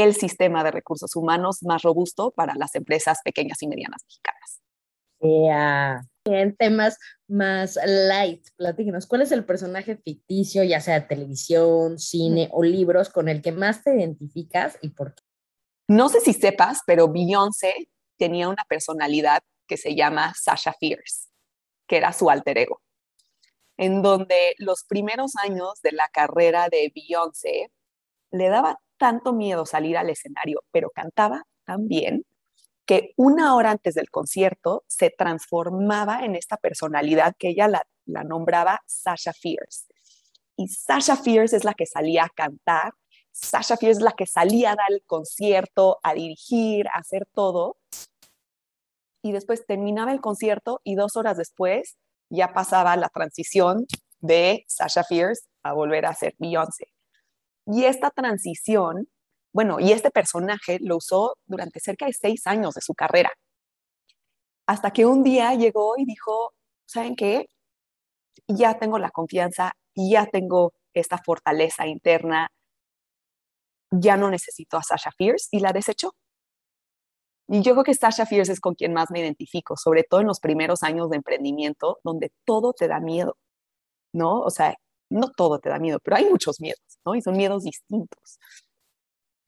el 0.04 0.16
sistema 0.16 0.64
de 0.64 0.72
recursos 0.72 1.16
humanos 1.16 1.64
más 1.64 1.82
robusto 1.82 2.32
para 2.32 2.56
las 2.56 2.76
empresas 2.76 3.20
pequeñas 3.24 3.62
y 3.62 3.68
medianas 3.68 4.02
mexicanas. 4.04 4.62
En 6.26 6.56
temas 6.56 6.98
más 7.28 7.80
light, 7.86 8.46
platíquenos, 8.58 9.08
¿cuál 9.08 9.22
es 9.22 9.32
el 9.32 9.46
personaje 9.46 9.98
ficticio, 9.98 10.64
ya 10.64 10.82
sea 10.82 11.08
televisión, 11.08 12.00
cine 12.00 12.50
o 12.52 12.64
libros, 12.64 13.10
con 13.10 13.30
el 13.30 13.42
que 13.42 13.52
más 13.52 13.84
te 13.84 13.96
identificas 13.96 14.78
y 14.82 14.90
por 14.90 15.14
qué? 15.16 15.24
No 15.88 16.10
sé 16.10 16.20
si 16.20 16.34
sepas, 16.34 16.82
pero 16.86 17.12
Beyoncé 17.12 17.90
tenía 18.18 18.50
una 18.50 18.66
personalidad 18.68 19.44
que 19.68 19.78
se 19.78 19.96
llama 19.96 20.34
Sasha 20.36 20.74
Fierce, 20.80 21.30
que 21.88 21.98
era 21.98 22.12
su 22.12 22.30
alter 22.30 22.58
ego, 22.58 22.82
en 23.78 24.02
donde 24.02 24.56
los 24.58 24.84
primeros 24.84 25.34
años 25.44 25.80
de 25.82 25.92
la 25.92 26.10
carrera 26.10 26.70
de 26.70 26.92
Beyoncé 26.94 27.72
le 28.32 28.50
daba 28.50 28.80
tanto 28.98 29.34
miedo 29.34 29.66
salir 29.66 29.98
al 29.98 30.10
escenario, 30.10 30.64
pero 30.72 30.90
cantaba 30.90 31.44
tan 31.66 31.88
bien 31.88 32.26
que 32.86 33.14
una 33.18 33.56
hora 33.56 33.72
antes 33.72 33.96
del 33.96 34.10
concierto 34.10 34.84
se 34.88 35.10
transformaba 35.10 36.24
en 36.24 36.36
esta 36.36 36.58
personalidad 36.58 37.36
que 37.38 37.50
ella 37.50 37.68
la, 37.68 37.84
nombraba 38.24 38.82
Sasha 38.86 39.34
Fierce. 39.34 39.88
Y 40.56 40.68
Sasha 40.68 41.18
Fierce 41.18 41.58
es 41.58 41.64
la 41.64 41.74
que 41.74 41.86
salía 41.86 42.26
a 42.26 42.30
cantar, 42.30 42.94
Sasha 43.32 43.76
Fierce 43.76 44.00
es 44.00 44.04
la 44.04 44.14
que 44.14 44.28
salía 44.28 44.72
a 44.72 44.76
dar 44.76 44.92
el 44.92 45.04
concierto, 45.06 46.00
a 46.04 46.14
dirigir, 46.14 46.88
a 46.88 47.00
hacer 47.00 47.28
todo. 47.34 47.78
Y 49.22 49.34
después 49.34 49.66
terminaba 49.66 50.14
el 50.14 50.22
concierto 50.22 50.80
y 50.84 50.96
dos 50.96 51.18
horas 51.18 51.36
después 51.36 51.98
ya 52.30 52.54
pasaba 52.54 52.96
la 52.96 53.10
transición 53.10 53.88
de 54.20 54.64
Sasha 54.68 55.04
Fierce 55.04 55.48
a 55.64 55.74
volver 55.74 56.06
a 56.06 56.14
ser 56.14 56.36
Beyoncé. 56.38 56.95
Y 57.66 57.86
esta 57.86 58.12
transición 58.12 59.08
bueno, 59.56 59.80
y 59.80 59.94
este 59.94 60.12
personaje 60.12 60.80
lo 60.82 60.98
usó 60.98 61.38
durante 61.46 61.80
cerca 61.80 62.06
de 62.06 62.12
seis 62.12 62.46
años 62.46 62.74
de 62.74 62.82
su 62.82 62.94
carrera. 62.94 63.32
Hasta 64.68 64.92
que 64.92 65.06
un 65.06 65.24
día 65.24 65.54
llegó 65.54 65.94
y 65.98 66.04
dijo, 66.04 66.54
¿saben 66.86 67.16
qué? 67.16 67.48
Ya 68.50 68.78
tengo 68.78 69.00
la 69.00 69.12
confianza, 69.12 69.72
ya 69.96 70.26
tengo 70.26 70.74
esta 70.94 71.18
fortaleza 71.20 71.88
interna, 71.88 72.50
ya 73.92 74.18
no 74.18 74.30
necesito 74.30 74.76
a 74.76 74.84
Sasha 74.84 75.12
Fierce 75.18 75.48
y 75.52 75.62
la 75.62 75.72
desechó. 75.72 76.12
Y 77.48 77.62
yo 77.62 77.72
creo 77.76 77.86
que 77.86 77.94
Sasha 77.94 78.26
Fierce 78.26 78.52
es 78.52 78.60
con 78.60 78.76
quien 78.76 78.92
más 78.92 79.10
me 79.10 79.22
identifico, 79.22 79.78
sobre 79.78 80.04
todo 80.04 80.20
en 80.20 80.28
los 80.28 80.42
primeros 80.42 80.84
años 80.84 81.10
de 81.10 81.16
emprendimiento, 81.16 82.00
donde 82.04 82.34
todo 82.44 82.74
te 82.74 82.90
da 82.90 83.00
miedo, 83.00 83.38
¿no? 84.14 84.42
O 84.42 84.50
sea, 84.50 84.76
no 85.10 85.32
todo 85.32 85.60
te 85.60 85.70
da 85.70 85.80
miedo, 85.80 86.00
pero 86.04 86.18
hay 86.18 86.26
muchos 86.26 86.60
miedos, 86.60 86.82
¿no? 87.06 87.16
Y 87.16 87.22
son 87.22 87.38
miedos 87.38 87.64
distintos 87.64 88.40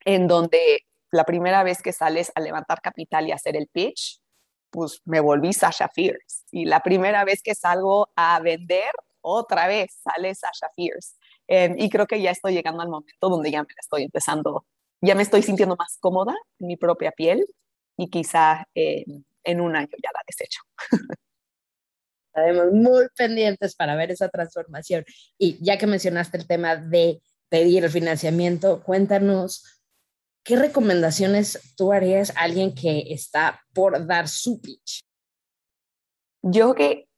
en 0.07 0.25
donde 0.25 0.85
la 1.11 1.25
primera 1.25 1.63
vez 1.63 1.81
que 1.81 1.91
sales 1.91 2.31
a 2.33 2.39
levantar 2.39 2.81
capital 2.81 3.27
y 3.27 3.33
hacer 3.33 3.57
el 3.57 3.67
pitch, 3.67 4.21
pues 4.69 5.01
me 5.03 5.19
volví 5.19 5.51
Sasha 5.51 5.89
Fierce. 5.89 6.45
Y 6.49 6.63
la 6.63 6.81
primera 6.81 7.25
vez 7.25 7.41
que 7.43 7.53
salgo 7.53 8.09
a 8.15 8.39
vender, 8.39 8.91
otra 9.19 9.67
vez 9.67 9.99
sale 10.01 10.33
Sasha 10.33 10.69
Fierce. 10.75 11.15
Em, 11.47 11.75
y 11.77 11.89
creo 11.89 12.07
que 12.07 12.21
ya 12.21 12.31
estoy 12.31 12.53
llegando 12.53 12.81
al 12.81 12.89
momento 12.89 13.29
donde 13.29 13.51
ya 13.51 13.63
me 13.63 13.67
estoy 13.77 14.03
empezando, 14.03 14.65
ya 15.01 15.13
me 15.13 15.23
estoy 15.23 15.43
sintiendo 15.43 15.75
más 15.75 15.97
cómoda 15.99 16.33
en 16.59 16.67
mi 16.67 16.77
propia 16.77 17.11
piel 17.11 17.45
y 17.97 18.09
quizá 18.09 18.65
en 18.73 19.61
un 19.61 19.75
año 19.75 19.89
ya 20.01 20.09
la 20.13 20.21
desecho. 20.25 20.61
Estaremos 22.27 22.71
muy 22.71 23.07
pendientes 23.17 23.75
para 23.75 23.95
ver 23.95 24.11
esa 24.11 24.29
transformación. 24.29 25.03
Y 25.37 25.57
ya 25.61 25.77
que 25.77 25.87
mencionaste 25.87 26.37
el 26.37 26.47
tema 26.47 26.77
de 26.77 27.21
pedir 27.49 27.83
el 27.83 27.91
financiamiento, 27.91 28.83
cuéntanos 28.83 29.77
¿qué 30.47 30.55
recomendaciones 30.55 31.73
tú 31.75 31.91
harías 31.91 32.29
a 32.37 32.43
alguien 32.43 32.73
que 32.73 33.03
está 33.09 33.61
por 33.73 34.07
dar 34.07 34.29
su 34.29 34.61
pitch? 34.61 35.01
Yo 36.41 36.73
que 36.73 37.09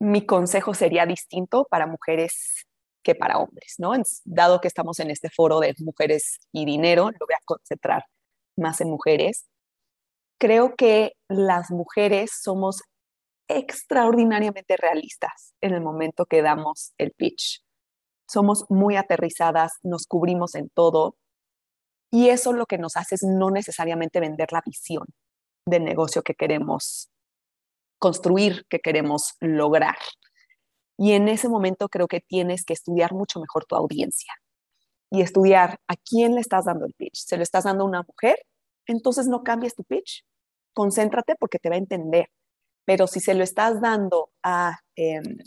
mi 0.00 0.24
consejo 0.24 0.74
sería 0.74 1.06
distinto 1.06 1.66
para 1.68 1.88
mujeres 1.88 2.64
que 3.02 3.16
para 3.16 3.38
hombres, 3.38 3.74
¿no? 3.78 3.94
Dado 4.24 4.60
que 4.60 4.68
estamos 4.68 5.00
en 5.00 5.10
este 5.10 5.28
foro 5.28 5.58
de 5.58 5.74
mujeres 5.80 6.38
y 6.52 6.64
dinero, 6.66 7.10
lo 7.10 7.26
voy 7.26 7.34
a 7.34 7.42
concentrar 7.44 8.04
más 8.56 8.80
en 8.80 8.90
mujeres. 8.90 9.48
Creo 10.38 10.76
que 10.76 11.14
las 11.28 11.72
mujeres 11.72 12.30
somos 12.40 12.82
extraordinariamente 13.48 14.76
realistas 14.76 15.52
en 15.60 15.74
el 15.74 15.80
momento 15.80 16.26
que 16.26 16.42
damos 16.42 16.92
el 16.96 17.10
pitch. 17.10 17.64
Somos 18.28 18.66
muy 18.68 18.96
aterrizadas, 18.96 19.72
nos 19.82 20.06
cubrimos 20.06 20.54
en 20.54 20.68
todo, 20.68 21.16
y 22.10 22.30
eso 22.30 22.52
lo 22.52 22.66
que 22.66 22.78
nos 22.78 22.96
hace 22.96 23.16
es 23.16 23.22
no 23.22 23.50
necesariamente 23.50 24.20
vender 24.20 24.52
la 24.52 24.62
visión 24.64 25.04
del 25.66 25.84
negocio 25.84 26.22
que 26.22 26.34
queremos 26.34 27.10
construir, 27.98 28.66
que 28.68 28.80
queremos 28.80 29.34
lograr. 29.40 29.96
Y 30.96 31.12
en 31.12 31.28
ese 31.28 31.48
momento 31.48 31.88
creo 31.88 32.08
que 32.08 32.20
tienes 32.20 32.64
que 32.64 32.72
estudiar 32.72 33.12
mucho 33.12 33.40
mejor 33.40 33.66
tu 33.66 33.76
audiencia 33.76 34.32
y 35.10 35.22
estudiar 35.22 35.80
a 35.86 35.96
quién 35.96 36.34
le 36.34 36.40
estás 36.40 36.64
dando 36.64 36.86
el 36.86 36.94
pitch. 36.94 37.16
¿Se 37.16 37.36
lo 37.36 37.42
estás 37.42 37.64
dando 37.64 37.84
a 37.84 37.88
una 37.88 38.02
mujer? 38.02 38.38
Entonces 38.86 39.28
no 39.28 39.42
cambies 39.44 39.74
tu 39.74 39.84
pitch. 39.84 40.24
Concéntrate 40.72 41.34
porque 41.36 41.58
te 41.58 41.68
va 41.68 41.74
a 41.74 41.78
entender. 41.78 42.28
Pero 42.84 43.06
si 43.06 43.20
se 43.20 43.34
lo 43.34 43.44
estás 43.44 43.80
dando 43.80 44.30
a, 44.42 44.80
em, 44.96 45.38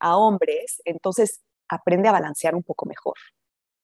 a 0.00 0.16
hombres, 0.18 0.82
entonces 0.84 1.40
aprende 1.68 2.08
a 2.08 2.12
balancear 2.12 2.54
un 2.54 2.62
poco 2.62 2.86
mejor. 2.86 3.14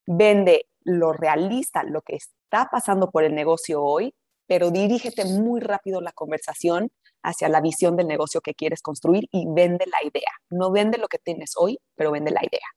Vende 0.06 0.66
lo 0.82 1.12
realista, 1.12 1.82
lo 1.82 2.02
que 2.02 2.16
está 2.16 2.68
pasando 2.70 3.10
por 3.10 3.24
el 3.24 3.34
negocio 3.34 3.82
hoy, 3.82 4.14
pero 4.46 4.70
dirígete 4.70 5.24
muy 5.24 5.60
rápido 5.60 6.00
la 6.00 6.12
conversación 6.12 6.90
hacia 7.22 7.48
la 7.48 7.60
visión 7.60 7.96
del 7.96 8.06
negocio 8.06 8.40
que 8.40 8.54
quieres 8.54 8.82
construir 8.82 9.24
y 9.32 9.46
vende 9.48 9.86
la 9.86 10.06
idea. 10.06 10.30
No 10.50 10.70
vende 10.70 10.98
lo 10.98 11.08
que 11.08 11.18
tienes 11.18 11.52
hoy, 11.56 11.78
pero 11.96 12.12
vende 12.12 12.30
la 12.30 12.40
idea. 12.42 12.68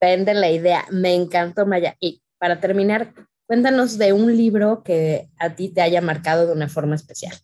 Vende 0.00 0.34
la 0.34 0.50
idea. 0.50 0.84
Me 0.90 1.14
encantó, 1.14 1.64
Maya. 1.64 1.96
Y 2.00 2.22
para 2.38 2.60
terminar, 2.60 3.14
cuéntanos 3.46 3.96
de 3.96 4.12
un 4.12 4.36
libro 4.36 4.82
que 4.82 5.28
a 5.38 5.54
ti 5.54 5.72
te 5.72 5.80
haya 5.80 6.00
marcado 6.00 6.46
de 6.46 6.52
una 6.52 6.68
forma 6.68 6.96
especial. 6.96 7.36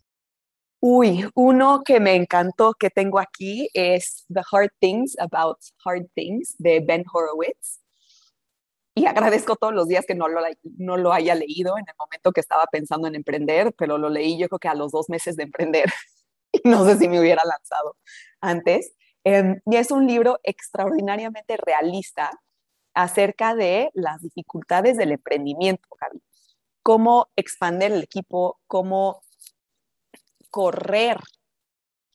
Uy, 0.81 1.29
uno 1.35 1.83
que 1.85 2.01
me 2.01 2.15
encantó 2.15 2.73
que 2.73 2.89
tengo 2.89 3.19
aquí 3.19 3.69
es 3.75 4.25
The 4.33 4.41
Hard 4.51 4.71
Things 4.81 5.19
About 5.19 5.59
Hard 5.85 6.09
Things 6.15 6.55
de 6.59 6.81
Ben 6.81 7.05
Horowitz 7.13 7.81
y 8.95 9.07
agradezco 9.07 9.57
todos 9.57 9.73
los 9.73 9.89
días 9.89 10.05
que 10.07 10.15
no 10.15 10.29
lo, 10.29 10.41
no 10.79 10.97
lo 10.97 11.13
haya 11.13 11.35
leído 11.35 11.79
en 11.79 11.85
el 11.89 11.95
momento 11.99 12.33
que 12.33 12.41
estaba 12.41 12.67
pensando 12.67 13.09
en 13.09 13.15
emprender, 13.15 13.73
pero 13.79 13.99
lo 13.99 14.11
leí 14.11 14.39
yo 14.39 14.49
creo 14.49 14.59
que 14.59 14.69
a 14.69 14.75
los 14.75 14.93
dos 14.93 15.09
meses 15.09 15.37
de 15.37 15.45
emprender. 15.45 15.91
y 16.53 16.69
no 16.69 16.85
sé 16.85 16.99
si 16.99 17.09
me 17.09 17.21
hubiera 17.21 17.43
lanzado 17.45 17.97
antes. 18.41 18.93
Em, 19.25 19.61
y 19.67 19.77
es 19.77 19.91
un 19.91 20.07
libro 20.07 20.41
extraordinariamente 20.43 21.57
realista 21.57 22.31
acerca 22.95 23.55
de 23.55 23.91
las 23.95 24.21
dificultades 24.23 24.97
del 24.97 25.13
emprendimiento, 25.13 25.89
Gaby. 26.01 26.23
Cómo 26.83 27.29
expandir 27.37 27.93
el 27.93 28.03
equipo, 28.03 28.61
cómo 28.67 29.23
correr. 30.51 31.19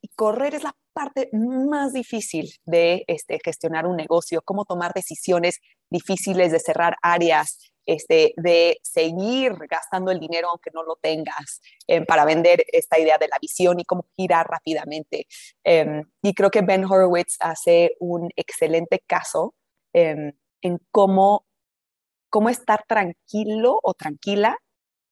Y 0.01 0.09
correr 0.09 0.55
es 0.55 0.63
la 0.63 0.75
parte 0.93 1.29
más 1.33 1.93
difícil 1.93 2.49
de 2.65 3.03
este, 3.07 3.39
gestionar 3.43 3.85
un 3.85 3.97
negocio, 3.97 4.41
cómo 4.43 4.65
tomar 4.65 4.93
decisiones 4.93 5.59
difíciles 5.89 6.51
de 6.51 6.59
cerrar 6.59 6.95
áreas, 7.01 7.59
este, 7.85 8.33
de 8.37 8.77
seguir 8.81 9.53
gastando 9.69 10.11
el 10.11 10.19
dinero 10.19 10.49
aunque 10.49 10.71
no 10.73 10.83
lo 10.83 10.95
tengas 10.95 11.61
em, 11.87 12.05
para 12.05 12.25
vender 12.25 12.63
esta 12.71 12.97
idea 12.97 13.17
de 13.17 13.27
la 13.27 13.37
visión 13.39 13.79
y 13.79 13.85
cómo 13.85 14.05
girar 14.15 14.47
rápidamente. 14.47 15.27
Em, 15.63 16.03
y 16.21 16.33
creo 16.33 16.49
que 16.49 16.61
Ben 16.61 16.85
Horowitz 16.85 17.35
hace 17.41 17.95
un 17.99 18.29
excelente 18.35 19.03
caso 19.05 19.53
em, 19.93 20.31
en 20.61 20.79
cómo, 20.91 21.45
cómo 22.29 22.49
estar 22.49 22.85
tranquilo 22.87 23.79
o 23.83 23.93
tranquila 23.93 24.57